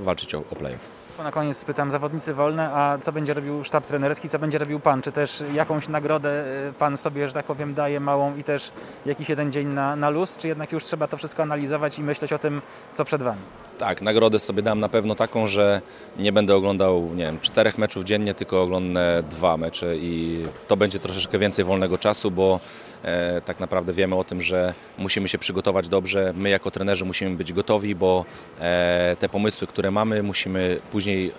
walczyć 0.03 0.35
o, 0.35 0.39
o 0.39 0.55
playoff. 0.55 0.98
Na 1.23 1.31
koniec 1.31 1.57
spytam, 1.57 1.91
zawodnicy 1.91 2.33
wolne, 2.33 2.73
a 2.73 2.97
co 2.97 3.11
będzie 3.11 3.33
robił 3.33 3.63
sztab 3.63 3.85
trenerski, 3.85 4.29
co 4.29 4.39
będzie 4.39 4.57
robił 4.57 4.79
Pan? 4.79 5.01
Czy 5.01 5.11
też 5.11 5.43
jakąś 5.53 5.87
nagrodę 5.87 6.45
y, 6.69 6.73
Pan 6.73 6.97
sobie, 6.97 7.27
że 7.27 7.33
tak 7.33 7.45
powiem, 7.45 7.73
daje 7.73 7.99
małą 7.99 8.37
i 8.37 8.43
też 8.43 8.71
jakiś 9.05 9.29
jeden 9.29 9.51
dzień 9.51 9.67
na, 9.67 9.95
na 9.95 10.09
luz, 10.09 10.37
czy 10.37 10.47
jednak 10.47 10.71
już 10.71 10.83
trzeba 10.83 11.07
to 11.07 11.17
wszystko 11.17 11.43
analizować 11.43 11.99
i 11.99 12.03
myśleć 12.03 12.33
o 12.33 12.39
tym, 12.39 12.61
co 12.93 13.05
przed 13.05 13.23
Wami? 13.23 13.41
Tak, 13.77 14.01
nagrodę 14.01 14.39
sobie 14.39 14.61
dam 14.61 14.79
na 14.79 14.89
pewno 14.89 15.15
taką, 15.15 15.47
że 15.47 15.81
nie 16.17 16.31
będę 16.31 16.55
oglądał, 16.55 17.09
nie 17.15 17.23
wiem, 17.23 17.39
czterech 17.39 17.77
meczów 17.77 18.03
dziennie, 18.03 18.33
tylko 18.33 18.61
oglądnę 18.63 19.23
dwa 19.29 19.57
mecze 19.57 19.97
i 19.97 20.43
to 20.67 20.77
będzie 20.77 20.99
troszeczkę 20.99 21.39
więcej 21.39 21.65
wolnego 21.65 21.97
czasu, 21.97 22.31
bo 22.31 22.59
e, 22.98 22.98
tak 23.45 23.59
naprawdę 23.59 23.93
wiemy 23.93 24.15
o 24.15 24.23
tym, 24.23 24.41
że 24.41 24.73
musimy 24.97 25.27
się 25.27 25.37
przygotować 25.37 25.89
dobrze. 25.89 26.33
My 26.35 26.49
jako 26.49 26.71
trenerzy 26.71 27.05
musimy 27.05 27.35
być 27.35 27.53
gotowi, 27.53 27.95
bo 27.95 28.25
e, 28.59 29.15
te 29.19 29.29
pomysły, 29.29 29.67
które 29.67 29.91
mamy, 29.91 30.23
musimy 30.23 30.79
później 30.91 31.31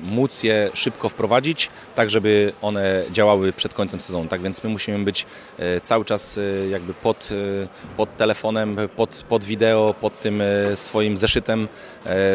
móc 0.00 0.42
je 0.42 0.70
szybko 0.74 1.08
wprowadzić, 1.08 1.70
tak 1.94 2.10
żeby 2.10 2.52
one 2.62 3.02
działały 3.10 3.52
przed 3.52 3.74
końcem 3.74 4.00
sezonu. 4.00 4.28
Tak 4.28 4.42
więc 4.42 4.64
my 4.64 4.70
musimy 4.70 5.04
być 5.04 5.26
e, 5.58 5.80
cały 5.80 6.04
czas 6.04 6.38
e, 6.38 6.68
jakby 6.68 6.94
pod, 6.94 7.28
e, 7.62 7.96
pod 7.96 8.16
telefonem, 8.16 8.76
pod, 8.96 9.24
pod 9.28 9.44
wideo, 9.44 9.94
pod 10.00 10.20
tym 10.20 10.40
e, 10.40 10.76
swoim 10.76 11.16
zeszytem 11.16 11.68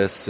z, 0.07 0.25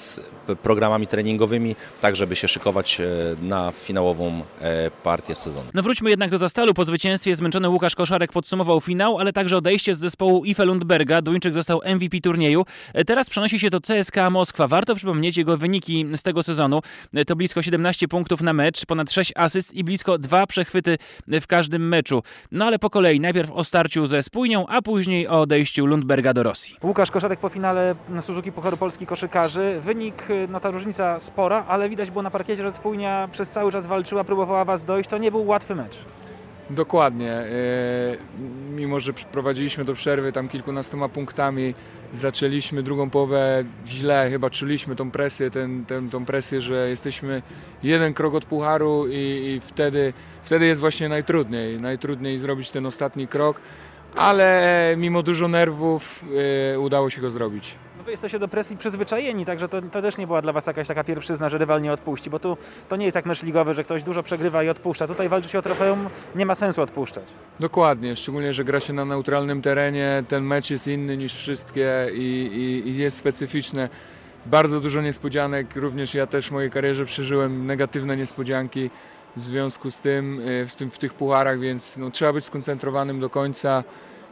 z 0.00 0.20
programami 0.62 1.06
treningowymi, 1.06 1.76
tak 2.00 2.16
żeby 2.16 2.36
się 2.36 2.48
szykować 2.48 3.00
na 3.42 3.72
finałową 3.72 4.42
partię 5.02 5.34
sezonu. 5.34 5.70
No 5.74 5.82
wróćmy 5.82 6.10
jednak 6.10 6.30
do 6.30 6.38
Zastalu. 6.38 6.74
Po 6.74 6.84
zwycięstwie 6.84 7.30
zmęczony 7.48 7.68
Łukasz 7.68 7.94
Koszarek 7.94 8.32
podsumował 8.32 8.80
finał, 8.80 9.18
ale 9.18 9.32
także 9.32 9.56
odejście 9.56 9.94
z 9.94 9.98
zespołu 9.98 10.44
Ife 10.44 10.64
Lundberga. 10.64 11.22
Duńczyk 11.22 11.54
został 11.54 11.80
MVP 11.94 12.20
turnieju. 12.20 12.64
Teraz 13.06 13.30
przenosi 13.30 13.58
się 13.58 13.70
do 13.70 13.80
CSKA 13.80 14.30
Moskwa. 14.30 14.68
Warto 14.68 14.94
przypomnieć 14.94 15.36
jego 15.36 15.56
wyniki 15.56 16.06
z 16.16 16.22
tego 16.22 16.42
sezonu. 16.42 16.80
To 17.26 17.36
blisko 17.36 17.62
17 17.62 18.08
punktów 18.08 18.40
na 18.40 18.52
mecz, 18.52 18.86
ponad 18.86 19.12
6 19.12 19.32
asyst 19.36 19.74
i 19.74 19.84
blisko 19.84 20.18
2 20.18 20.46
przechwyty 20.46 20.96
w 21.28 21.46
każdym 21.46 21.88
meczu. 21.88 22.22
No 22.52 22.64
ale 22.64 22.78
po 22.78 22.90
kolei, 22.90 23.20
najpierw 23.20 23.50
o 23.50 23.64
starciu 23.64 24.06
ze 24.06 24.22
Spójnią, 24.22 24.66
a 24.66 24.82
później 24.82 25.28
o 25.28 25.40
odejściu 25.40 25.86
Lundberga 25.86 26.34
do 26.34 26.42
Rosji. 26.42 26.76
Łukasz 26.82 27.10
Koszarek 27.10 27.40
po 27.40 27.48
finale 27.48 27.94
Suzuki 28.20 28.52
Pucharu 28.52 28.76
Polski 28.76 29.06
koszykarzy. 29.06 29.80
Wynik, 29.84 30.26
no 30.48 30.60
ta 30.60 30.70
różnica 30.70 31.18
spora, 31.18 31.64
ale 31.68 31.88
widać 31.88 32.10
było 32.10 32.22
na 32.22 32.30
parkiecie, 32.30 32.62
że 32.62 32.72
Spójnia 32.72 33.28
przez 33.32 33.50
cały 33.50 33.72
czas 33.72 33.86
walczyła, 33.86 34.24
próbowała 34.24 34.64
Was 34.64 34.84
dojść. 34.84 35.10
To 35.10 35.18
nie 35.18 35.30
był 35.30 35.46
łatwy 35.46 35.74
mecz. 35.74 35.98
Dokładnie. 36.70 37.32
E, 37.32 37.46
mimo, 38.70 39.00
że 39.00 39.12
prowadziliśmy 39.12 39.84
do 39.84 39.94
przerwy 39.94 40.32
tam 40.32 40.48
kilkunastoma 40.48 41.08
punktami, 41.08 41.74
zaczęliśmy 42.12 42.82
drugą 42.82 43.10
połowę 43.10 43.64
źle, 43.86 44.28
chyba 44.30 44.50
czuliśmy 44.50 44.96
tą 44.96 45.10
presję, 45.10 45.50
ten, 45.50 45.84
ten, 45.84 46.10
tą 46.10 46.24
presję, 46.24 46.60
że 46.60 46.88
jesteśmy 46.88 47.42
jeden 47.82 48.14
krok 48.14 48.34
od 48.34 48.44
pucharu 48.44 49.06
i, 49.08 49.12
i 49.14 49.60
wtedy, 49.66 50.12
wtedy 50.42 50.66
jest 50.66 50.80
właśnie 50.80 51.08
najtrudniej. 51.08 51.80
Najtrudniej 51.80 52.38
zrobić 52.38 52.70
ten 52.70 52.86
ostatni 52.86 53.28
krok, 53.28 53.60
ale 54.16 54.94
mimo 54.98 55.22
dużo 55.22 55.48
nerwów 55.48 56.24
e, 56.74 56.78
udało 56.78 57.10
się 57.10 57.20
go 57.20 57.30
zrobić 57.30 57.76
wy 58.08 58.12
jesteście 58.12 58.38
do 58.38 58.48
presji 58.48 58.76
przyzwyczajeni, 58.76 59.44
także 59.44 59.68
to, 59.68 59.82
to, 59.82 60.02
też 60.02 60.18
nie 60.18 60.26
była 60.26 60.42
dla 60.42 60.52
was 60.52 60.66
jakaś 60.66 60.88
taka 60.88 61.04
pierwszyzna, 61.04 61.48
że 61.48 61.58
rywal 61.58 61.82
nie 61.82 61.92
odpuści, 61.92 62.30
bo 62.30 62.38
tu 62.38 62.56
to 62.88 62.96
nie 62.96 63.04
jest 63.04 63.14
jak 63.14 63.26
mecz 63.26 63.42
ligowy, 63.42 63.74
że 63.74 63.84
ktoś 63.84 64.02
dużo 64.02 64.22
przegrywa 64.22 64.62
i 64.62 64.68
odpuszcza. 64.68 65.06
Tutaj 65.06 65.28
walczyć 65.28 65.56
o 65.56 65.62
trofeum 65.62 66.08
nie 66.34 66.46
ma 66.46 66.54
sensu 66.54 66.82
odpuszczać. 66.82 67.24
Dokładnie, 67.60 68.16
szczególnie, 68.16 68.52
że 68.54 68.64
gra 68.64 68.80
się 68.80 68.92
na 68.92 69.04
neutralnym 69.04 69.62
terenie, 69.62 70.24
ten 70.28 70.44
mecz 70.44 70.70
jest 70.70 70.86
inny 70.86 71.16
niż 71.16 71.34
wszystkie 71.34 72.08
i, 72.12 72.50
i, 72.52 72.88
i 72.88 72.96
jest 72.96 73.16
specyficzny. 73.16 73.88
Bardzo 74.46 74.80
dużo 74.80 75.02
niespodzianek, 75.02 75.76
również 75.76 76.14
ja 76.14 76.26
też 76.26 76.48
w 76.48 76.52
mojej 76.52 76.70
karierze 76.70 77.04
przeżyłem 77.04 77.66
negatywne 77.66 78.16
niespodzianki 78.16 78.90
w 79.36 79.42
związku 79.42 79.90
z 79.90 80.00
tym 80.00 80.40
e, 80.40 80.66
w, 80.66 80.76
tym, 80.76 80.90
w 80.90 80.98
tych 80.98 81.14
pucharach, 81.14 81.60
więc 81.60 81.96
no, 81.96 82.10
trzeba 82.10 82.32
być 82.32 82.44
skoncentrowanym 82.44 83.20
do 83.20 83.30
końca 83.30 83.84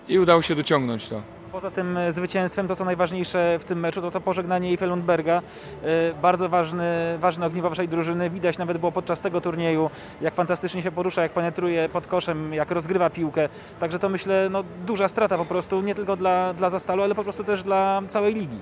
i 0.09 0.19
udało 0.19 0.43
się 0.43 0.55
dociągnąć 0.55 1.09
to 1.09 1.36
Poza 1.57 1.71
tym 1.71 1.97
e, 1.97 2.13
zwycięstwem, 2.13 2.69
to 2.69 2.77
co 2.77 2.85
najważniejsze 2.85 3.59
w 3.61 3.65
tym 3.65 3.81
meczu, 3.81 4.01
to 4.03 4.11
to 4.11 4.21
pożegnanie 4.21 4.69
Eiffel 4.69 4.89
Lundberga. 4.89 5.43
E, 5.83 6.15
Bardzo 6.23 6.49
ważny, 6.49 7.19
ważne 7.21 7.47
ogniwo 7.47 7.69
waszej 7.69 7.89
drużyny. 7.89 8.31
Widać 8.31 8.59
nawet 8.59 8.79
było 8.79 8.93
podczas 8.93 9.21
tego 9.21 9.41
turnieju, 9.41 9.91
jak 10.21 10.35
fantastycznie 10.35 10.83
się 10.83 10.91
porusza, 10.93 11.23
jak 11.23 11.33
penetruje 11.33 11.89
pod 11.89 12.07
koszem, 12.07 12.55
jak 12.55 12.71
rozgrywa 12.71 13.11
piłkę. 13.11 13.49
Także 13.81 13.99
to 13.99 14.09
myślę, 14.09 14.49
no, 14.51 14.65
duża 14.87 15.09
strata 15.09 15.39
po 15.39 15.45
prostu, 15.45 15.81
nie 15.81 15.95
tylko 15.95 16.17
dla, 16.17 16.55
dla 16.55 16.71
Zastalu, 16.71 17.03
ale 17.03 17.15
po 17.15 17.23
prostu 17.25 17.45
też 17.45 17.63
dla 17.63 18.03
całej 18.09 18.35
ligi. 18.35 18.59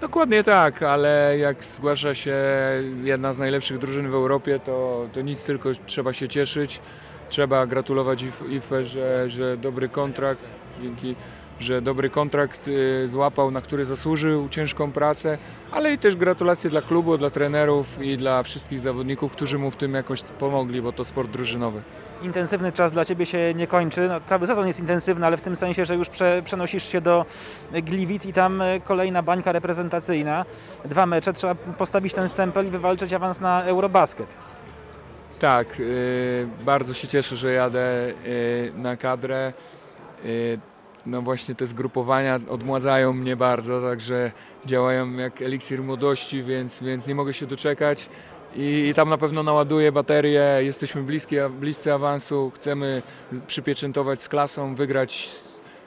Dokładnie 0.00 0.44
tak, 0.44 0.82
ale 0.82 1.38
jak 1.38 1.64
zgłasza 1.64 2.14
się 2.14 2.34
jedna 3.04 3.32
z 3.32 3.38
najlepszych 3.38 3.78
drużyn 3.78 4.10
w 4.10 4.14
Europie, 4.14 4.58
to, 4.60 5.06
to 5.12 5.20
nic, 5.20 5.44
tylko 5.44 5.68
trzeba 5.86 6.12
się 6.12 6.28
cieszyć. 6.28 6.80
Trzeba 7.28 7.66
gratulować 7.66 8.24
IF- 8.24 8.50
IFE, 8.50 8.84
że, 8.84 9.30
że 9.30 9.56
dobry 9.56 9.88
kontrakt, 9.88 10.44
dzięki, 10.82 11.16
że 11.62 11.82
dobry 11.82 12.10
kontrakt 12.10 12.68
y, 12.68 13.08
złapał, 13.08 13.50
na 13.50 13.60
który 13.60 13.84
zasłużył 13.84 14.48
ciężką 14.48 14.92
pracę, 14.92 15.38
ale 15.70 15.92
i 15.92 15.98
też 15.98 16.16
gratulacje 16.16 16.70
dla 16.70 16.82
klubu, 16.82 17.18
dla 17.18 17.30
trenerów 17.30 18.02
i 18.02 18.16
dla 18.16 18.42
wszystkich 18.42 18.80
zawodników, 18.80 19.32
którzy 19.32 19.58
mu 19.58 19.70
w 19.70 19.76
tym 19.76 19.94
jakoś 19.94 20.22
pomogli, 20.22 20.82
bo 20.82 20.92
to 20.92 21.04
sport 21.04 21.30
drużynowy. 21.30 21.82
Intensywny 22.22 22.72
czas 22.72 22.92
dla 22.92 23.04
Ciebie 23.04 23.26
się 23.26 23.54
nie 23.54 23.66
kończy. 23.66 24.08
No, 24.08 24.20
cały 24.26 24.46
sezon 24.46 24.66
jest 24.66 24.80
intensywny, 24.80 25.26
ale 25.26 25.36
w 25.36 25.40
tym 25.40 25.56
sensie, 25.56 25.84
że 25.84 25.94
już 25.94 26.08
prze, 26.08 26.42
przenosisz 26.44 26.84
się 26.84 27.00
do 27.00 27.26
Gliwic 27.72 28.26
i 28.26 28.32
tam 28.32 28.62
e, 28.62 28.80
kolejna 28.80 29.22
bańka 29.22 29.52
reprezentacyjna. 29.52 30.44
Dwa 30.84 31.06
mecze, 31.06 31.32
trzeba 31.32 31.54
postawić 31.54 32.14
ten 32.14 32.28
stempel 32.28 32.66
i 32.66 32.70
wywalczyć 32.70 33.12
awans 33.12 33.40
na 33.40 33.64
Eurobasket. 33.64 34.26
Tak, 35.38 35.80
y, 35.80 36.48
bardzo 36.64 36.94
się 36.94 37.08
cieszę, 37.08 37.36
że 37.36 37.52
jadę 37.52 38.12
y, 38.26 38.72
na 38.76 38.96
kadrę. 38.96 39.52
No 41.06 41.22
właśnie 41.22 41.54
te 41.54 41.66
zgrupowania 41.66 42.40
odmładzają 42.48 43.12
mnie 43.12 43.36
bardzo, 43.36 43.82
także 43.82 44.32
działają 44.66 45.12
jak 45.12 45.42
eliksir 45.42 45.82
młodości, 45.82 46.42
więc, 46.42 46.82
więc 46.82 47.06
nie 47.06 47.14
mogę 47.14 47.32
się 47.32 47.46
doczekać. 47.46 48.08
I, 48.56 48.88
I 48.88 48.94
tam 48.94 49.08
na 49.08 49.18
pewno 49.18 49.42
naładuję 49.42 49.92
baterię, 49.92 50.58
jesteśmy 50.60 51.04
bliscy 51.60 51.92
awansu, 51.92 52.52
chcemy 52.54 53.02
przypieczętować 53.46 54.22
z 54.22 54.28
klasą, 54.28 54.74
wygrać 54.74 55.30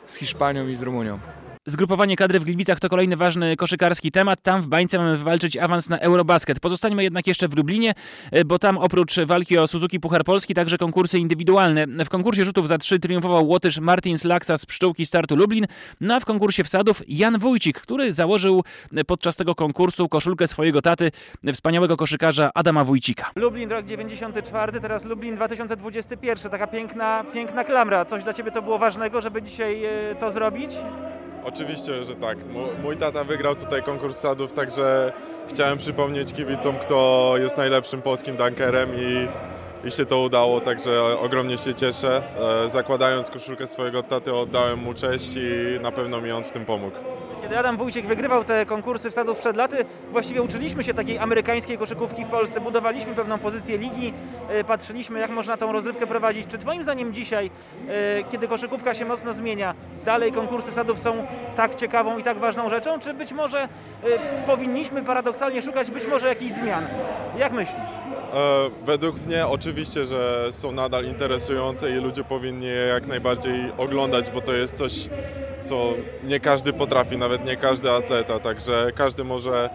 z 0.05 0.15
Hiszpanią 0.15 0.67
i 0.67 0.75
z 0.75 0.81
Rumunią. 0.81 1.19
Zgrupowanie 1.67 2.15
kadry 2.15 2.39
w 2.39 2.43
Gliwicach 2.43 2.79
to 2.79 2.89
kolejny 2.89 3.17
ważny 3.17 3.55
koszykarski 3.55 4.11
temat. 4.11 4.41
Tam 4.41 4.61
w 4.61 4.67
bańce 4.67 4.97
mamy 4.97 5.17
wywalczyć 5.17 5.57
awans 5.57 5.89
na 5.89 5.99
Eurobasket. 5.99 6.59
Pozostańmy 6.59 7.03
jednak 7.03 7.27
jeszcze 7.27 7.47
w 7.47 7.57
Lublinie, 7.57 7.93
e, 8.31 8.45
bo 8.45 8.59
tam 8.59 8.77
oprócz 8.77 9.19
walki 9.19 9.57
o 9.57 9.67
Suzuki 9.67 9.99
Puchar 9.99 10.23
Polski 10.23 10.53
także 10.53 10.77
konkursy 10.77 11.19
indywidualne. 11.19 11.85
W 12.05 12.09
konkursie 12.09 12.45
rzutów 12.45 12.67
za 12.67 12.77
trzy 12.77 12.99
triumfował 12.99 13.47
Łotysz 13.47 13.79
Martin 13.79 14.17
Slaksa 14.17 14.57
z 14.57 14.65
pszczółki 14.65 15.05
startu 15.05 15.35
Lublin, 15.35 15.65
no 16.01 16.15
a 16.15 16.19
w 16.19 16.25
konkursie 16.25 16.63
wsadów 16.63 17.01
Jan 17.07 17.39
Wójcik, 17.39 17.81
który 17.81 18.13
założył 18.13 18.63
podczas 19.07 19.35
tego 19.35 19.55
konkursu 19.55 20.09
koszulkę 20.09 20.47
swojego 20.47 20.81
taty, 20.81 21.11
wspaniałego 21.53 21.97
koszykarza 21.97 22.51
Adama 22.53 22.83
Wójcika. 22.83 23.31
Lublin 23.35 23.69
rok 23.71 23.85
94, 23.85 24.81
teraz 24.81 25.05
Lublin 25.05 25.35
2021. 25.35 26.51
Taka 26.51 26.67
piękna, 26.67 27.23
piękna 27.33 27.63
klamra. 27.63 28.05
Coś 28.05 28.23
dla 28.23 28.33
Ciebie 28.33 28.51
to 28.51 28.61
było 28.61 28.77
ważnego, 28.77 29.21
żeby 29.21 29.41
dzisiaj 29.41 29.85
e, 29.85 30.15
to 30.19 30.29
zrobić? 30.29 30.71
Oczywiście, 31.45 32.03
że 32.03 32.15
tak. 32.15 32.37
Mój, 32.83 32.97
tata 32.97 33.23
wygrał 33.23 33.55
tutaj 33.55 33.83
konkurs 33.83 34.17
sadów, 34.17 34.53
także 34.53 35.13
chciałem 35.49 35.77
przypomnieć 35.77 36.33
kibicom, 36.33 36.75
kto 36.77 37.33
jest 37.37 37.57
najlepszym 37.57 38.01
polskim 38.01 38.37
dunkerem 38.37 38.89
i, 38.95 39.27
i 39.87 39.91
się 39.91 40.05
to 40.05 40.19
udało, 40.19 40.61
także 40.61 41.19
ogromnie 41.19 41.57
się 41.57 41.73
cieszę. 41.73 42.23
E, 42.65 42.69
Zakładając 42.69 43.29
koszulkę 43.29 43.67
swojego 43.67 44.03
taty 44.03 44.33
oddałem 44.33 44.79
mu 44.79 44.93
cześć 44.93 45.35
i 45.35 45.79
na 45.81 45.91
pewno 45.91 46.21
mi 46.21 46.31
on 46.31 46.43
w 46.43 46.51
tym 46.51 46.65
pomógł. 46.65 46.95
Kiedy 47.45 47.57
Adam 47.57 47.77
Wójcik 47.77 48.07
wygrywał 48.07 48.43
te 48.43 48.65
konkursy 48.65 49.11
wsadów 49.11 49.37
przed 49.37 49.55
laty, 49.55 49.85
właściwie 50.11 50.41
uczyliśmy 50.41 50.83
się 50.83 50.93
takiej 50.93 51.17
amerykańskiej 51.17 51.77
koszykówki 51.77 52.25
w 52.25 52.27
Polsce, 52.27 52.61
budowaliśmy 52.61 53.15
pewną 53.15 53.37
pozycję 53.37 53.77
ligi, 53.77 54.13
e, 54.49 54.63
patrzyliśmy 54.63 55.19
jak 55.19 55.29
można 55.31 55.57
tą 55.57 55.71
rozrywkę 55.71 56.07
prowadzić. 56.07 56.47
Czy 56.47 56.57
Twoim 56.57 56.83
zdaniem 56.83 57.13
dzisiaj, 57.13 57.51
e, 57.87 58.23
kiedy 58.31 58.47
koszykówka 58.47 58.93
się 58.93 59.05
mocno 59.05 59.33
zmienia, 59.33 59.73
dalej 60.05 60.31
konkursy 60.31 60.71
wsadów 60.71 60.99
są 60.99 61.27
tak 61.55 61.75
ciekawą 61.75 62.17
i 62.17 62.23
tak 62.23 62.37
ważną 62.37 62.69
rzeczą, 62.69 62.99
czy 62.99 63.13
być 63.13 63.31
może 63.31 63.59
e, 63.59 63.67
powinniśmy 64.45 65.03
paradoksalnie 65.03 65.61
szukać 65.61 65.91
być 65.91 66.07
może 66.07 66.27
jakichś 66.27 66.51
zmian? 66.51 66.87
Jak 67.37 67.51
myślisz? 67.53 67.91
Według 68.85 69.25
mnie 69.25 69.47
oczywiście, 69.47 70.05
że 70.05 70.47
są 70.51 70.71
nadal 70.71 71.05
interesujące 71.05 71.91
i 71.91 71.93
ludzie 71.93 72.23
powinni 72.23 72.65
je 72.65 72.73
jak 72.73 73.07
najbardziej 73.07 73.71
oglądać, 73.77 74.31
bo 74.31 74.41
to 74.41 74.53
jest 74.53 74.77
coś, 74.77 75.09
co 75.65 75.93
nie 76.23 76.39
każdy 76.39 76.73
potrafi, 76.73 77.17
nawet 77.17 77.45
nie 77.45 77.55
każdy 77.55 77.91
atleta, 77.91 78.39
także 78.39 78.91
każdy 78.95 79.23
może 79.23 79.69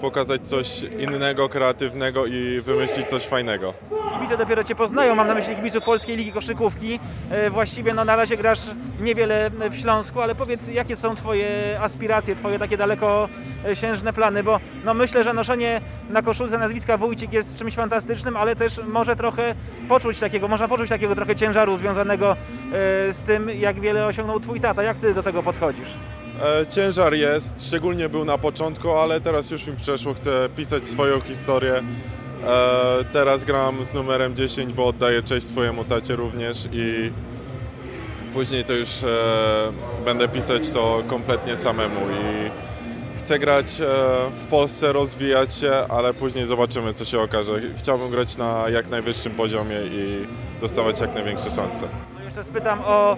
pokazać 0.00 0.48
coś 0.48 0.82
innego, 0.82 1.48
kreatywnego 1.48 2.26
i 2.26 2.60
wymyślić 2.60 3.08
coś 3.08 3.26
fajnego. 3.26 3.74
Kibice 4.22 4.36
dopiero 4.38 4.64
Cię 4.64 4.74
poznają, 4.74 5.14
mam 5.14 5.26
na 5.26 5.34
myśli 5.34 5.56
kibiców 5.56 5.84
Polskiej 5.84 6.16
Ligi 6.16 6.32
Koszykówki. 6.32 7.00
E, 7.30 7.50
Właściwie 7.50 7.94
no, 7.94 8.04
na 8.04 8.16
razie 8.16 8.36
grasz 8.36 8.60
niewiele 9.00 9.50
w 9.70 9.76
Śląsku, 9.76 10.20
ale 10.20 10.34
powiedz, 10.34 10.68
jakie 10.68 10.96
są 10.96 11.14
Twoje 11.14 11.78
aspiracje, 11.80 12.34
Twoje 12.36 12.58
takie 12.58 12.76
dalekosiężne 12.76 14.12
plany, 14.12 14.42
bo 14.42 14.60
no, 14.84 14.94
myślę, 14.94 15.24
że 15.24 15.32
noszenie 15.32 15.80
na 16.10 16.22
koszulce 16.22 16.58
nazwiska 16.58 16.96
Wójcik 16.96 17.32
jest 17.32 17.58
czymś 17.58 17.74
fantastycznym, 17.74 18.36
ale 18.36 18.56
też 18.56 18.80
może 18.86 19.16
trochę 19.16 19.54
poczuć 19.88 20.20
takiego, 20.20 20.48
można 20.48 20.68
poczuć 20.68 20.88
takiego 20.88 21.14
trochę 21.14 21.36
ciężaru 21.36 21.76
związanego 21.76 22.32
e, 22.32 22.36
z 23.12 23.24
tym, 23.24 23.50
jak 23.50 23.80
wiele 23.80 24.06
osiągnął 24.06 24.40
Twój 24.40 24.60
tata. 24.60 24.82
Jak 24.82 24.96
Ty 24.98 25.14
do 25.14 25.22
tego 25.22 25.42
podchodzisz? 25.42 25.88
E, 26.60 26.66
ciężar 26.66 27.14
jest, 27.14 27.66
szczególnie 27.68 28.08
był 28.08 28.24
na 28.24 28.38
początku, 28.38 28.90
ale 28.90 29.20
teraz 29.20 29.50
już 29.50 29.66
mi 29.66 29.76
przeszło, 29.76 30.14
chcę 30.14 30.48
pisać 30.56 30.86
swoją 30.86 31.20
historię. 31.20 31.72
E, 32.46 33.04
teraz 33.12 33.44
gram 33.44 33.84
z 33.84 33.94
numerem 33.94 34.36
10, 34.36 34.72
bo 34.72 34.86
oddaję 34.86 35.22
cześć 35.22 35.46
swojemu 35.46 35.84
tacie 35.84 36.16
również 36.16 36.68
i 36.72 37.12
później 38.32 38.64
to 38.64 38.72
już 38.72 39.02
e, 39.02 39.06
będę 40.04 40.28
pisać 40.28 40.72
to 40.72 41.02
kompletnie 41.06 41.56
samemu 41.56 42.00
i 42.00 42.50
chcę 43.18 43.38
grać 43.38 43.80
e, 43.80 43.84
w 44.36 44.46
Polsce, 44.46 44.92
rozwijać 44.92 45.54
się, 45.54 45.72
ale 45.88 46.14
później 46.14 46.44
zobaczymy 46.44 46.94
co 46.94 47.04
się 47.04 47.20
okaże. 47.20 47.52
Chciałbym 47.76 48.10
grać 48.10 48.36
na 48.36 48.68
jak 48.68 48.90
najwyższym 48.90 49.32
poziomie 49.32 49.76
i 49.90 50.26
dostawać 50.60 51.00
jak 51.00 51.14
największe 51.14 51.50
szanse. 51.50 51.88
No 52.14 52.24
jeszcze 52.24 52.44
spytam 52.44 52.80
o 52.84 53.16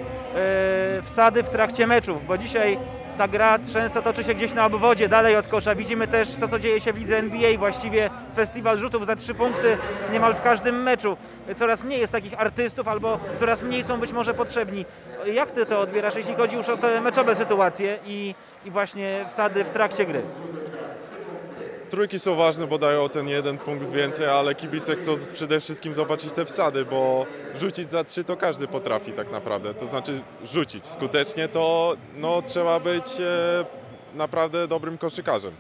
wsady 1.03 1.43
w 1.43 1.51
trakcie 1.51 1.87
meczów, 1.87 2.27
bo 2.27 2.39
dzisiaj 2.39 2.79
ta 3.19 3.29
gra 3.29 3.59
często 3.73 4.03
toczy 4.03 4.25
się 4.25 4.35
gdzieś 4.35 4.55
na 4.55 4.67
obwodzie, 4.67 5.09
dalej 5.09 5.37
od 5.37 5.49
kosza. 5.49 5.75
Widzimy 5.75 6.09
też 6.09 6.37
to, 6.37 6.49
co 6.49 6.59
dzieje 6.59 6.81
się 6.81 6.93
w 6.93 6.99
lidze 6.99 7.19
NBA, 7.19 7.59
właściwie 7.59 8.11
festiwal 8.37 8.79
rzutów 8.79 9.07
za 9.07 9.17
trzy 9.17 9.35
punkty 9.35 9.79
niemal 10.13 10.35
w 10.35 10.43
każdym 10.43 10.83
meczu. 10.83 11.17
Coraz 11.57 11.83
mniej 11.83 12.01
jest 12.01 12.13
takich 12.13 12.41
artystów, 12.41 12.89
albo 12.89 13.19
coraz 13.37 13.63
mniej 13.63 13.83
są 13.83 14.01
być 14.01 14.13
może 14.13 14.35
potrzebni. 14.35 14.85
Jak 15.27 15.51
ty 15.51 15.67
to 15.67 15.81
odbierasz, 15.81 16.17
jeśli 16.17 16.35
chodzi 16.35 16.57
już 16.57 16.69
o 16.69 16.77
te 16.77 17.01
meczowe 17.01 17.35
sytuacje 17.35 17.99
i, 18.07 18.35
i 18.65 18.71
właśnie 18.71 19.25
wsady 19.29 19.65
w 19.65 19.71
trakcie 19.71 20.07
gry? 20.07 20.23
Trójki 21.91 22.19
są 22.19 22.35
ważne, 22.35 22.67
bo 22.67 22.79
dają 22.79 23.09
ten 23.09 23.29
jeden 23.29 23.59
punkt 23.59 23.91
więcej, 23.91 24.27
ale 24.27 24.55
kibice 24.55 24.97
chcą 24.97 25.15
przede 25.33 25.61
wszystkim 25.61 25.95
zobaczyć 25.95 26.33
te 26.33 26.45
wsady, 26.45 26.85
bo 26.85 27.27
rzucić 27.55 27.91
za 27.91 28.05
trzy 28.05 28.25
to 28.25 28.37
każdy 28.37 28.69
potrafi 28.69 29.13
tak 29.13 29.33
naprawdę. 29.33 29.75
To 29.75 29.87
znaczy 29.87 30.21
rzucić 30.45 30.87
skutecznie 30.87 31.49
to 31.49 31.97
no, 32.17 32.43
trzeba 32.43 32.81
być 32.81 33.21
e, 33.21 33.65
naprawdę 34.15 34.69
dobrym 34.69 34.99
koszykarzem. 34.99 35.53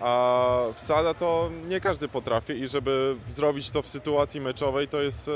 A 0.00 0.56
wsada 0.74 1.14
to 1.14 1.50
nie 1.68 1.80
każdy 1.80 2.08
potrafi 2.08 2.52
i 2.52 2.68
żeby 2.68 3.16
zrobić 3.28 3.70
to 3.70 3.82
w 3.82 3.86
sytuacji 3.86 4.40
meczowej 4.40 4.88
to 4.88 5.00
jest 5.00 5.28
e, 5.28 5.32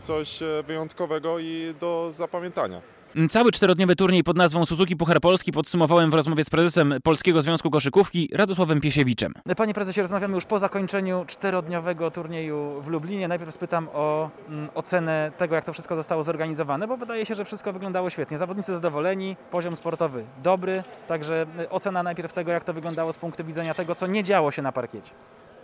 coś 0.00 0.42
e, 0.42 0.62
wyjątkowego 0.66 1.38
i 1.38 1.74
do 1.80 2.12
zapamiętania. 2.14 2.97
Cały 3.30 3.52
czterodniowy 3.52 3.96
turniej 3.96 4.24
pod 4.24 4.36
nazwą 4.36 4.66
Suzuki 4.66 4.96
Puchar 4.96 5.20
Polski 5.20 5.52
podsumowałem 5.52 6.10
w 6.10 6.14
rozmowie 6.14 6.44
z 6.44 6.50
prezesem 6.50 6.94
Polskiego 7.02 7.42
Związku 7.42 7.70
Koszykówki 7.70 8.28
Radosławem 8.32 8.80
Piesiewiczem. 8.80 9.34
Panie 9.56 9.74
prezesie, 9.74 10.02
rozmawiamy 10.02 10.34
już 10.34 10.44
po 10.44 10.58
zakończeniu 10.58 11.24
czterodniowego 11.26 12.10
turnieju 12.10 12.82
w 12.82 12.86
Lublinie. 12.86 13.28
Najpierw 13.28 13.54
spytam 13.54 13.88
o 13.92 14.30
mm, 14.48 14.68
ocenę 14.74 15.32
tego, 15.38 15.54
jak 15.54 15.64
to 15.64 15.72
wszystko 15.72 15.96
zostało 15.96 16.22
zorganizowane, 16.22 16.88
bo 16.88 16.96
wydaje 16.96 17.26
się, 17.26 17.34
że 17.34 17.44
wszystko 17.44 17.72
wyglądało 17.72 18.10
świetnie. 18.10 18.38
Zawodnicy 18.38 18.72
zadowoleni, 18.72 19.36
poziom 19.50 19.76
sportowy 19.76 20.24
dobry, 20.42 20.82
także 21.08 21.46
y, 21.60 21.70
ocena 21.70 22.02
najpierw 22.02 22.32
tego, 22.32 22.52
jak 22.52 22.64
to 22.64 22.72
wyglądało 22.72 23.12
z 23.12 23.16
punktu 23.16 23.44
widzenia 23.44 23.74
tego, 23.74 23.94
co 23.94 24.06
nie 24.06 24.24
działo 24.24 24.50
się 24.50 24.62
na 24.62 24.72
parkiecie. 24.72 25.10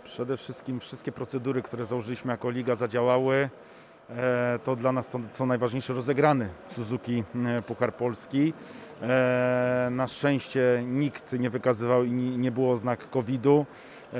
Przede 0.03 0.37
wszystkim 0.37 0.79
wszystkie 0.79 1.11
procedury, 1.11 1.61
które 1.61 1.85
założyliśmy 1.85 2.31
jako 2.31 2.49
liga 2.49 2.75
zadziałały. 2.75 3.49
E, 4.09 4.59
To 4.63 4.75
dla 4.75 4.91
nas 4.91 5.09
to, 5.09 5.19
co 5.33 5.45
najważniejsze 5.45 5.93
rozegrany 5.93 6.49
Suzuki 6.71 7.23
e, 7.45 7.61
Puchar 7.61 7.93
Polski. 7.93 8.53
E, 9.01 9.87
Na 9.91 10.07
szczęście 10.07 10.83
nikt 10.87 11.33
nie 11.33 11.49
wykazywał 11.49 12.03
i 12.03 12.11
nie 12.11 12.51
było 12.51 12.77
znak 12.77 13.09
COVID-u, 13.09 13.65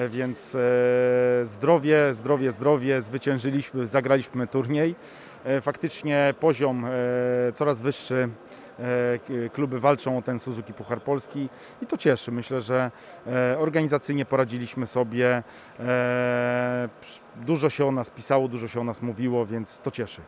więc 0.10 0.58
zdrowie, 1.44 2.14
zdrowie, 2.14 2.52
zdrowie, 2.52 3.02
zwyciężyliśmy, 3.02 3.88
zagraliśmy 3.88 4.48
turniej. 4.48 4.96
Faktycznie 5.62 6.34
poziom 6.40 6.86
coraz 7.54 7.82
wyższy 7.82 8.30
kluby 9.54 9.80
walczą 9.80 10.18
o 10.18 10.22
ten 10.22 10.40
Suzuki 10.40 10.74
Puchar 10.74 11.02
Polski 11.02 11.50
i 11.82 11.88
to 11.88 11.98
cieszy. 11.98 12.32
Myślę, 12.32 12.62
że 12.62 12.92
e, 13.28 13.60
organizacyjnie 13.60 14.26
poradziliśmy 14.26 14.88
sobie. 14.88 15.44
E, 15.80 16.90
Dużo 17.36 17.70
się 17.70 17.86
o 17.86 17.92
nas 17.92 18.10
pisało, 18.10 18.48
dużo 18.48 18.68
się 18.68 18.82
o 18.82 18.84
nas 18.84 19.02
mówiło, 19.02 19.46
więc 19.46 19.82
to 19.82 19.92
cieszy. 19.92 20.22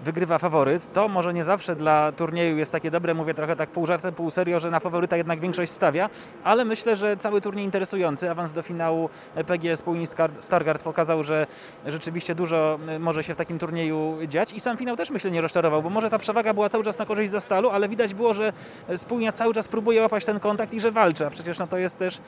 Wygrywa 0.00 0.38
faworyt. 0.38 0.92
To 0.92 1.08
może 1.08 1.34
nie 1.34 1.44
zawsze 1.44 1.76
dla 1.76 2.12
turnieju 2.12 2.56
jest 2.56 2.72
takie 2.72 2.90
dobre, 2.90 3.14
mówię 3.14 3.34
trochę 3.34 3.56
tak 3.56 3.70
pół 3.70 3.86
żartem, 3.86 4.14
pół 4.14 4.30
serio, 4.30 4.60
że 4.60 4.70
na 4.70 4.80
faworyta 4.80 5.16
jednak 5.16 5.40
większość 5.40 5.72
stawia, 5.72 6.10
ale 6.44 6.64
myślę, 6.64 6.96
że 6.96 7.16
cały 7.16 7.40
turniej 7.40 7.64
interesujący. 7.64 8.30
Awans 8.30 8.52
do 8.52 8.62
finału 8.62 9.08
PGS 9.46 9.82
Płyni 9.82 10.06
Stargard 10.40 10.82
pokazał, 10.82 11.22
że 11.22 11.46
rzeczywiście 11.86 12.34
dużo 12.34 12.78
y, 12.88 12.98
może 12.98 13.24
się 13.24 13.34
w 13.34 13.36
takim 13.36 13.58
turnieju 13.58 14.18
dziać 14.28 14.52
i 14.52 14.60
sam 14.60 14.76
finał 14.76 14.96
też 14.96 15.10
myślę 15.10 15.30
nie 15.30 15.40
rozczarował, 15.40 15.82
bo 15.82 15.90
może 15.90 16.10
ta 16.10 16.18
przewaga 16.18 16.54
była 16.54 16.68
cały 16.68 16.84
czas 16.84 16.98
na 16.98 17.06
korzyść 17.06 17.32
za 17.32 17.40
stalu, 17.40 17.70
ale 17.70 17.88
widać 17.88 18.14
było, 18.14 18.34
że 18.34 18.52
Spójnia 18.96 19.32
cały 19.32 19.54
czas 19.54 19.68
próbuje 19.68 20.02
łapać 20.02 20.24
ten 20.24 20.40
kontakt 20.40 20.74
i 20.74 20.80
że 20.80 20.90
walczy, 20.90 21.26
a 21.26 21.30
przecież 21.30 21.58
no 21.58 21.66
to 21.66 21.78
jest 21.78 21.98
też 21.98 22.20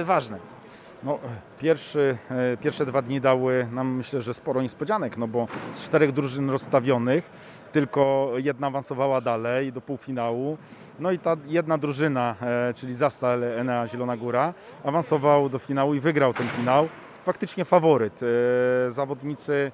y, 0.00 0.04
ważne. 0.04 0.59
No, 1.02 1.18
pierwszy, 1.58 2.18
e, 2.30 2.56
pierwsze 2.56 2.86
dwa 2.86 3.02
dni 3.02 3.20
dały 3.20 3.68
nam 3.72 3.94
myślę, 3.94 4.22
że 4.22 4.34
sporo 4.34 4.62
niespodzianek, 4.62 5.16
no 5.16 5.28
bo 5.28 5.48
z 5.72 5.84
czterech 5.84 6.12
drużyn 6.12 6.50
rozstawionych 6.50 7.30
tylko 7.72 8.32
jedna 8.36 8.66
awansowała 8.66 9.20
dalej 9.20 9.72
do 9.72 9.80
półfinału. 9.80 10.58
No 10.98 11.10
i 11.10 11.18
ta 11.18 11.36
jedna 11.46 11.78
drużyna, 11.78 12.34
e, 12.42 12.74
czyli 12.74 12.94
Zastal 12.94 13.44
Enea 13.44 13.86
Zielona 13.88 14.16
Góra, 14.16 14.54
awansował 14.84 15.48
do 15.48 15.58
finału 15.58 15.94
i 15.94 16.00
wygrał 16.00 16.34
ten 16.34 16.48
finał. 16.48 16.88
Faktycznie 17.24 17.64
faworyt. 17.64 18.20
E, 18.22 18.92
Zawodnicy 18.92 19.72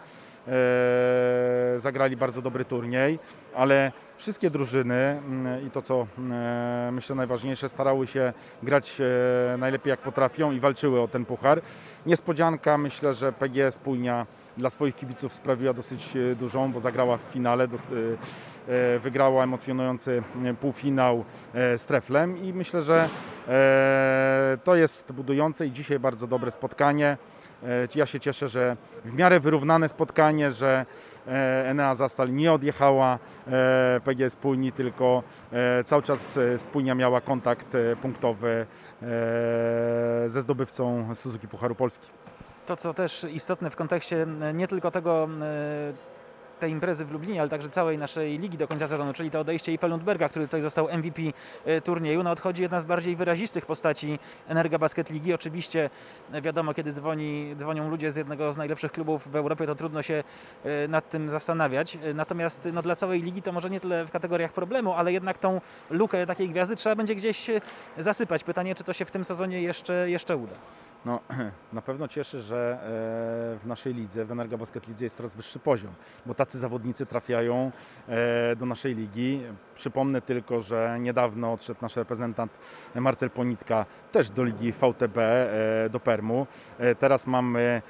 zagrali 1.78 2.16
bardzo 2.16 2.42
dobry 2.42 2.64
turniej, 2.64 3.18
ale 3.54 3.92
wszystkie 4.16 4.50
drużyny 4.50 4.94
mm, 4.94 5.66
i 5.66 5.70
to 5.70 5.82
co 5.82 6.06
e, 6.30 6.90
myślę 6.92 7.16
najważniejsze, 7.16 7.68
starały 7.68 8.06
się 8.06 8.32
grać 8.62 9.00
e, 9.00 9.56
najlepiej 9.58 9.90
jak 9.90 10.00
potrafią 10.00 10.52
i 10.52 10.60
walczyły 10.60 11.00
o 11.00 11.08
ten 11.08 11.24
puchar. 11.24 11.60
Niespodzianka, 12.06 12.78
myślę, 12.78 13.14
że 13.14 13.32
PGS 13.32 13.78
Pólnia 13.78 14.26
dla 14.56 14.70
swoich 14.70 14.96
kibiców 14.96 15.34
sprawiła 15.34 15.72
dosyć 15.72 16.16
e, 16.16 16.34
dużą, 16.34 16.72
bo 16.72 16.80
zagrała 16.80 17.16
w 17.16 17.22
finale, 17.22 17.64
e, 17.64 17.68
e, 17.68 18.98
wygrała 18.98 19.44
emocjonujący 19.44 20.22
e, 20.44 20.54
półfinał 20.54 21.24
e, 21.54 21.78
z 21.78 21.84
Treflem 21.84 22.38
i 22.44 22.52
myślę, 22.52 22.82
że 22.82 23.08
e, 23.48 24.58
to 24.64 24.76
jest 24.76 25.12
budujące 25.12 25.66
i 25.66 25.72
dzisiaj 25.72 25.98
bardzo 25.98 26.26
dobre 26.26 26.50
spotkanie. 26.50 27.16
E, 27.66 27.88
Ja 27.94 28.06
się 28.06 28.20
cieszę, 28.20 28.48
że 28.48 28.76
w 29.04 29.14
miarę 29.14 29.40
wyrównane 29.40 29.88
spotkanie, 29.88 30.50
że 30.50 30.86
e, 31.26 31.30
Enea 31.70 31.94
Zastal 31.94 32.32
nie 32.34 32.52
odjechała 32.52 33.18
e, 33.46 34.00
PGS 34.04 34.36
Pólni, 34.36 34.72
tylko 34.72 35.22
cały 35.84 36.02
czas 36.02 36.38
Spójnia 36.56 36.94
miała 36.94 37.20
kontakt 37.20 37.66
punktowy 38.02 38.66
ze 40.26 40.42
zdobywcą 40.42 41.14
Suzuki 41.14 41.48
Pucharu 41.48 41.74
Polski. 41.74 42.06
To, 42.66 42.76
co 42.76 42.94
też 42.94 43.26
istotne 43.32 43.70
w 43.70 43.76
kontekście 43.76 44.26
nie 44.54 44.68
tylko 44.68 44.90
tego, 44.90 45.28
tej 46.60 46.70
imprezy 46.70 47.04
w 47.04 47.12
Lublinie, 47.12 47.40
ale 47.40 47.50
także 47.50 47.68
całej 47.68 47.98
naszej 47.98 48.38
ligi 48.38 48.58
do 48.58 48.68
końca 48.68 48.88
sezonu, 48.88 49.12
czyli 49.12 49.30
to 49.30 49.40
odejście 49.40 49.72
Ipe 49.72 49.88
Lundberga, 49.88 50.28
który 50.28 50.44
tutaj 50.44 50.60
został 50.60 50.88
MVP 50.98 51.22
e, 51.64 51.80
turnieju. 51.80 52.22
No 52.22 52.30
odchodzi 52.30 52.62
jedna 52.62 52.80
z 52.80 52.84
bardziej 52.84 53.16
wyrazistych 53.16 53.66
postaci 53.66 54.18
Energa 54.48 54.78
Basket 54.78 55.10
Ligi. 55.10 55.34
Oczywiście 55.34 55.90
e, 56.32 56.42
wiadomo, 56.42 56.74
kiedy 56.74 56.92
dzwoni, 56.92 57.54
dzwonią 57.56 57.90
ludzie 57.90 58.10
z 58.10 58.16
jednego 58.16 58.52
z 58.52 58.56
najlepszych 58.56 58.92
klubów 58.92 59.28
w 59.28 59.36
Europie, 59.36 59.66
to 59.66 59.74
trudno 59.74 60.02
się 60.02 60.24
e, 60.64 60.88
nad 60.88 61.10
tym 61.10 61.30
zastanawiać. 61.30 61.98
Natomiast 62.14 62.68
no, 62.72 62.82
dla 62.82 62.96
całej 62.96 63.22
ligi 63.22 63.42
to 63.42 63.52
może 63.52 63.70
nie 63.70 63.80
tyle 63.80 64.04
w 64.04 64.10
kategoriach 64.10 64.52
problemu, 64.52 64.92
ale 64.92 65.12
jednak 65.12 65.38
tą 65.38 65.60
lukę 65.90 66.26
takiej 66.26 66.48
gwiazdy 66.48 66.76
trzeba 66.76 66.96
będzie 66.96 67.14
gdzieś 67.14 67.50
zasypać. 67.98 68.44
Pytanie, 68.44 68.74
czy 68.74 68.84
to 68.84 68.92
się 68.92 69.04
w 69.04 69.10
tym 69.10 69.24
sezonie 69.24 69.62
jeszcze, 69.62 70.10
jeszcze 70.10 70.36
uda. 70.36 70.54
No, 71.04 71.20
na 71.72 71.82
pewno 71.82 72.08
cieszy, 72.08 72.42
że 72.42 72.78
e, 73.56 73.58
w 73.58 73.66
naszej 73.66 73.94
lidze, 73.94 74.24
w 74.24 74.32
Energa 74.32 74.56
Basket 74.56 74.88
Lidze 74.88 75.04
jest 75.04 75.16
coraz 75.16 75.36
wyższy 75.36 75.58
poziom, 75.58 75.90
bo 76.26 76.34
tacy 76.34 76.58
zawodnicy 76.58 77.06
trafiają 77.06 77.70
e, 78.08 78.56
do 78.56 78.66
naszej 78.66 78.94
ligi. 78.94 79.42
Przypomnę 79.74 80.22
tylko, 80.22 80.60
że 80.60 80.96
niedawno 81.00 81.52
odszedł 81.52 81.78
nasz 81.82 81.96
reprezentant 81.96 82.52
Marcel 82.94 83.30
Ponitka 83.30 83.86
też 84.12 84.30
do 84.30 84.44
ligi 84.44 84.72
VTB, 84.72 85.18
e, 85.18 85.90
do 85.90 86.00
Permu. 86.00 86.46
Teraz 86.98 87.26
mamy 87.26 87.82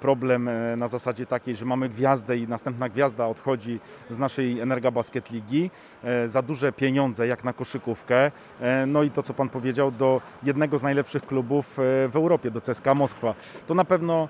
problem 0.00 0.48
e, 0.48 0.76
na 0.76 0.88
zasadzie 0.88 1.26
takiej, 1.26 1.56
że 1.56 1.64
mamy 1.64 1.88
gwiazdę 1.88 2.36
i 2.36 2.48
następna 2.48 2.88
gwiazda 2.88 3.26
odchodzi 3.26 3.80
z 4.10 4.18
naszej 4.18 4.60
Energa 4.60 4.90
Basket 4.90 5.30
Ligi 5.30 5.70
e, 6.04 6.28
za 6.28 6.42
duże 6.42 6.72
pieniądze 6.72 7.26
jak 7.26 7.44
na 7.44 7.52
koszykówkę. 7.52 8.30
E, 8.60 8.86
No 8.86 9.02
i 9.02 9.10
to, 9.10 9.22
co 9.22 9.34
Pan 9.34 9.48
powiedział, 9.48 9.90
do 9.90 10.20
jednego 10.42 10.78
z 10.78 10.82
najlepszych 10.82 11.26
klubów 11.26 11.74
w 12.08 12.12
Europie, 12.14 12.50
do 12.50 12.60
CSKA 12.60 12.94
Moskwa. 12.94 13.34
To 13.66 13.74
na 13.74 13.84
pewno 13.84 14.28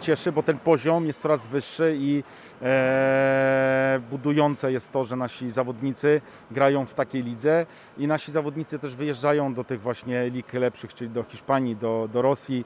cieszy, 0.00 0.32
bo 0.32 0.42
ten 0.42 0.58
poziom 0.58 1.06
jest 1.06 1.22
coraz 1.22 1.46
wyższy 1.46 1.96
i 1.98 2.22
budujące 4.10 4.72
jest 4.72 4.92
to, 4.92 5.04
że 5.04 5.16
nasi 5.16 5.50
zawodnicy 5.50 6.20
grają 6.50 6.86
w 6.86 6.94
takiej 6.94 7.22
lidze 7.22 7.66
i 7.98 8.06
nasi 8.06 8.32
zawodnicy 8.32 8.78
też 8.78 8.96
wyjeżdżają 8.96 9.54
do 9.54 9.64
tych 9.64 9.80
właśnie 9.80 10.30
lig 10.30 10.52
lepszych, 10.52 10.94
czyli 10.94 11.10
do 11.10 11.22
Hiszpanii, 11.22 11.76
do, 11.76 12.08
do 12.12 12.22
Rosji, 12.22 12.64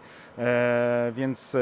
więc 1.13 1.57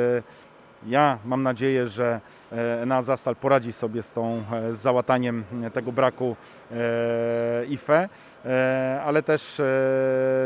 ja 0.87 1.19
mam 1.25 1.43
nadzieję, 1.43 1.87
że 1.87 2.21
e, 2.53 2.87
na 2.87 3.03
Zastal 3.03 3.37
poradzi 3.37 3.73
sobie 3.73 4.03
z, 4.03 4.13
tą, 4.13 4.43
e, 4.53 4.75
z 4.75 4.79
załataniem 4.79 5.45
tego 5.73 5.93
braku 5.93 6.37
e, 6.71 7.67
IFE, 7.67 8.09
e, 8.45 9.01
ale 9.05 9.23
też 9.23 9.61
e, 9.61 9.65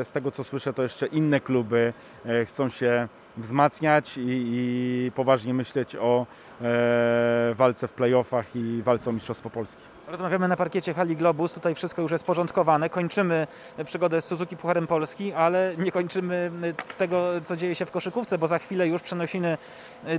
z 0.05 0.13
tego 0.13 0.31
co 0.31 0.45
słyszę, 0.45 0.73
to 0.73 0.83
jeszcze 0.83 1.07
inne 1.07 1.41
kluby 1.41 1.93
e, 2.27 2.45
chcą 2.45 2.69
się 2.69 3.09
wzmacniać 3.37 4.19
i, 4.19 4.23
i 4.27 5.13
poważnie 5.15 5.55
myśleć 5.55 5.97
o 5.97 6.27
e, 6.61 7.55
walce 7.55 7.89
w 7.89 7.93
playoffach 7.93 8.57
i 8.57 8.83
walce 8.83 9.11
o 9.11 9.13
Mistrzostwo 9.13 9.51
Polski. 9.51 9.96
Rozmawiamy 10.09 10.49
na 10.49 10.57
parkiecie 10.57 10.95
Hali 10.95 11.17
Globus, 11.17 11.53
tutaj 11.53 11.75
wszystko 11.75 12.03
już 12.03 12.13
jest 12.13 12.25
porządkowane. 12.25 12.91
Kończymy 12.91 13.47
przygodę 13.85 14.21
z 14.21 14.25
Suzuki 14.25 14.57
Pucharem 14.57 14.87
Polski, 14.87 15.33
ale 15.33 15.75
nie 15.79 15.93
kończymy 15.93 16.51
tego, 16.99 17.41
co 17.45 17.57
dzieje 17.57 17.75
się 17.75 17.87
w 17.87 17.91
koszykówce, 17.91 18.39
bo 18.39 18.47
za 18.47 18.59
chwilę 18.59 18.89
już 18.89 19.03
przenosimy 19.03 19.59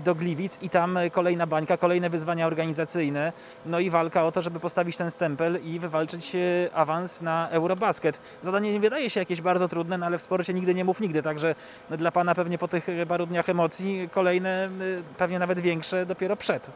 do 0.05 0.15
Gliwic 0.15 0.59
i 0.61 0.69
tam 0.69 0.99
kolejna 1.11 1.47
bańka, 1.47 1.77
kolejne 1.77 2.09
wyzwania 2.09 2.47
organizacyjne, 2.47 3.33
no 3.65 3.79
i 3.79 3.89
walka 3.89 4.25
o 4.25 4.31
to, 4.31 4.41
żeby 4.41 4.59
postawić 4.59 4.97
ten 4.97 5.11
stempel 5.11 5.59
i 5.63 5.79
wywalczyć 5.79 6.35
e, 6.35 6.39
awans 6.73 7.21
na 7.21 7.49
Eurobasket. 7.49 8.19
Zadanie 8.41 8.73
nie 8.73 8.79
wydaje 8.79 9.09
się 9.09 9.19
jakieś 9.19 9.41
bardzo 9.41 9.67
trudne, 9.67 9.97
no 9.97 10.05
ale 10.05 10.17
w 10.17 10.21
sporcie 10.21 10.53
nigdy 10.53 10.75
nie 10.75 10.85
mów 10.85 10.99
nigdy, 10.99 11.23
także 11.23 11.55
dla 11.89 12.11
Pana 12.11 12.35
pewnie 12.35 12.57
po 12.57 12.67
tych 12.67 12.87
paru 13.07 13.25
dniach 13.25 13.49
emocji 13.49 14.09
kolejne, 14.11 14.65
e, 14.65 14.69
pewnie 15.17 15.39
nawet 15.39 15.59
większe 15.59 16.05
dopiero 16.05 16.35
przed. 16.35 16.71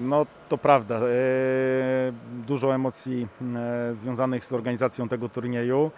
No 0.00 0.26
to 0.48 0.58
prawda. 0.58 0.94
e, 0.94 1.00
Dużo 2.46 2.74
emocji 2.74 3.28
e, 3.56 3.94
związanych 3.94 4.44
z 4.44 4.52
organizacją 4.52 5.08
tego 5.08 5.28
turnieju. 5.28 5.90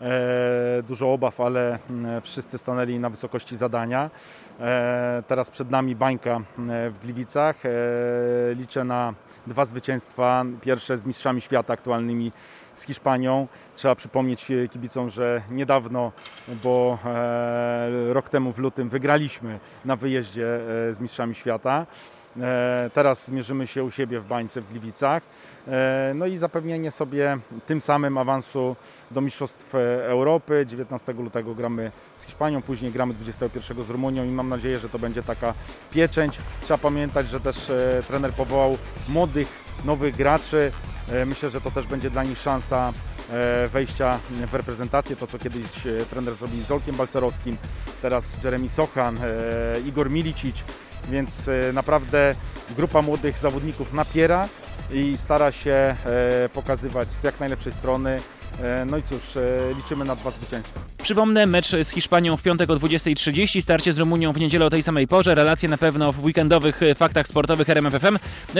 E, 0.00 0.82
Dużo 0.82 1.12
obaw, 1.12 1.40
ale 1.40 1.78
wszyscy 2.22 2.58
stanęli 2.58 2.98
na 2.98 3.10
wysokości 3.10 3.56
zadania. 3.56 4.10
Teraz 5.26 5.50
przed 5.50 5.70
nami 5.70 5.96
bańka 5.96 6.40
w 6.90 6.94
Gliwicach. 7.02 7.62
Liczę 8.54 8.84
na 8.84 9.14
dwa 9.46 9.64
zwycięstwa. 9.64 10.44
Pierwsze 10.60 10.98
z 10.98 11.04
mistrzami 11.04 11.40
świata 11.40 11.72
aktualnymi 11.72 12.32
z 12.74 12.82
Hiszpanią. 12.82 13.48
Trzeba 13.74 13.94
przypomnieć 13.94 14.52
kibicom, 14.70 15.10
że 15.10 15.42
niedawno, 15.50 16.12
bo 16.62 16.98
rok 18.08 18.28
temu 18.28 18.52
w 18.52 18.58
lutym 18.58 18.88
wygraliśmy 18.88 19.58
na 19.84 19.96
wyjeździe 19.96 20.46
z 20.92 21.00
mistrzami 21.00 21.34
świata. 21.34 21.86
E, 22.40 22.90
Teraz 22.94 23.24
zmierzymy 23.26 23.66
się 23.66 23.84
u 23.84 23.90
siebie 23.90 24.20
w 24.20 24.26
bańce 24.26 24.60
w 24.60 24.70
Gliwicach. 24.70 25.22
E, 25.68 26.12
No 26.14 26.26
i 26.26 26.38
zapewnienie 26.38 26.90
sobie 26.90 27.38
tym 27.66 27.80
samym 27.80 28.18
awansu 28.18 28.76
do 29.10 29.20
Mistrzostw 29.20 29.74
e, 29.74 29.78
Europy. 30.06 30.66
19 30.68 31.12
lutego 31.12 31.54
gramy 31.54 31.90
z 32.16 32.24
Hiszpanią, 32.24 32.62
później 32.62 32.92
gramy 32.92 33.14
21 33.14 33.82
z 33.82 33.90
Rumunią 33.90 34.24
i 34.24 34.28
mam 34.30 34.48
nadzieję, 34.48 34.78
że 34.78 34.88
to 34.88 34.98
będzie 34.98 35.22
taka 35.22 35.54
pieczęć. 35.92 36.38
Trzeba 36.60 36.78
pamiętać, 36.78 37.28
że 37.28 37.40
też 37.40 37.72
trener 38.08 38.32
powołał 38.32 38.78
młodych, 39.08 39.48
nowych 39.84 40.16
graczy. 40.16 40.72
Myślę, 41.26 41.50
że 41.50 41.60
to 41.60 41.70
też 41.70 41.86
będzie 41.86 42.10
dla 42.10 42.24
nich 42.24 42.38
szansa 42.38 42.92
wejścia 43.72 44.18
w 44.30 44.54
reprezentację, 44.54 45.16
to 45.16 45.26
co 45.26 45.38
kiedyś 45.38 45.66
trener 46.10 46.34
zrobił 46.34 46.56
z 46.56 46.66
Zolkiem 46.66 46.96
Balcerowskim, 46.96 47.56
teraz 48.02 48.44
Jeremy 48.44 48.68
Sochan, 48.68 49.16
Igor 49.86 50.10
Milicic. 50.10 50.56
Więc 51.08 51.30
e, 51.48 51.72
naprawdę 51.72 52.34
grupa 52.76 53.02
młodych 53.02 53.38
zawodników 53.38 53.92
napiera 53.92 54.48
i 54.92 55.16
stara 55.24 55.52
się 55.52 55.72
e, 55.72 56.48
pokazywać 56.48 57.08
z 57.10 57.24
jak 57.24 57.40
najlepszej 57.40 57.72
strony. 57.72 58.20
E, 58.62 58.84
No 58.84 58.96
i 58.96 59.02
cóż, 59.02 59.20
liczymy 59.76 60.04
na 60.04 60.16
dwa 60.16 60.30
zwycięstwa. 60.30 60.80
Przypomnę, 61.02 61.46
mecz 61.46 61.70
z 61.82 61.88
Hiszpanią 61.88 62.36
w 62.36 62.42
piątek 62.42 62.70
o 62.70 62.76
20.30, 62.76 63.62
starcie 63.62 63.92
z 63.92 63.98
Rumunią 63.98 64.32
w 64.32 64.38
niedzielę 64.38 64.66
o 64.66 64.70
tej 64.70 64.82
samej 64.82 65.06
porze, 65.06 65.34
relacje 65.34 65.68
na 65.68 65.78
pewno 65.78 66.12
w 66.12 66.24
weekendowych 66.24 66.80
faktach 66.96 67.28
sportowych 67.28 67.70
RMFFM. 67.70 68.18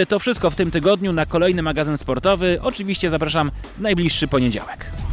To 0.08 0.18
wszystko 0.18 0.50
w 0.50 0.56
tym 0.56 0.70
tygodniu 0.70 1.12
na 1.12 1.26
kolejny 1.26 1.62
magazyn 1.62 1.98
sportowy. 1.98 2.58
Oczywiście 2.62 3.10
zapraszam 3.10 3.50
w 3.76 3.80
najbliższy 3.80 4.28
poniedziałek. 4.28 5.05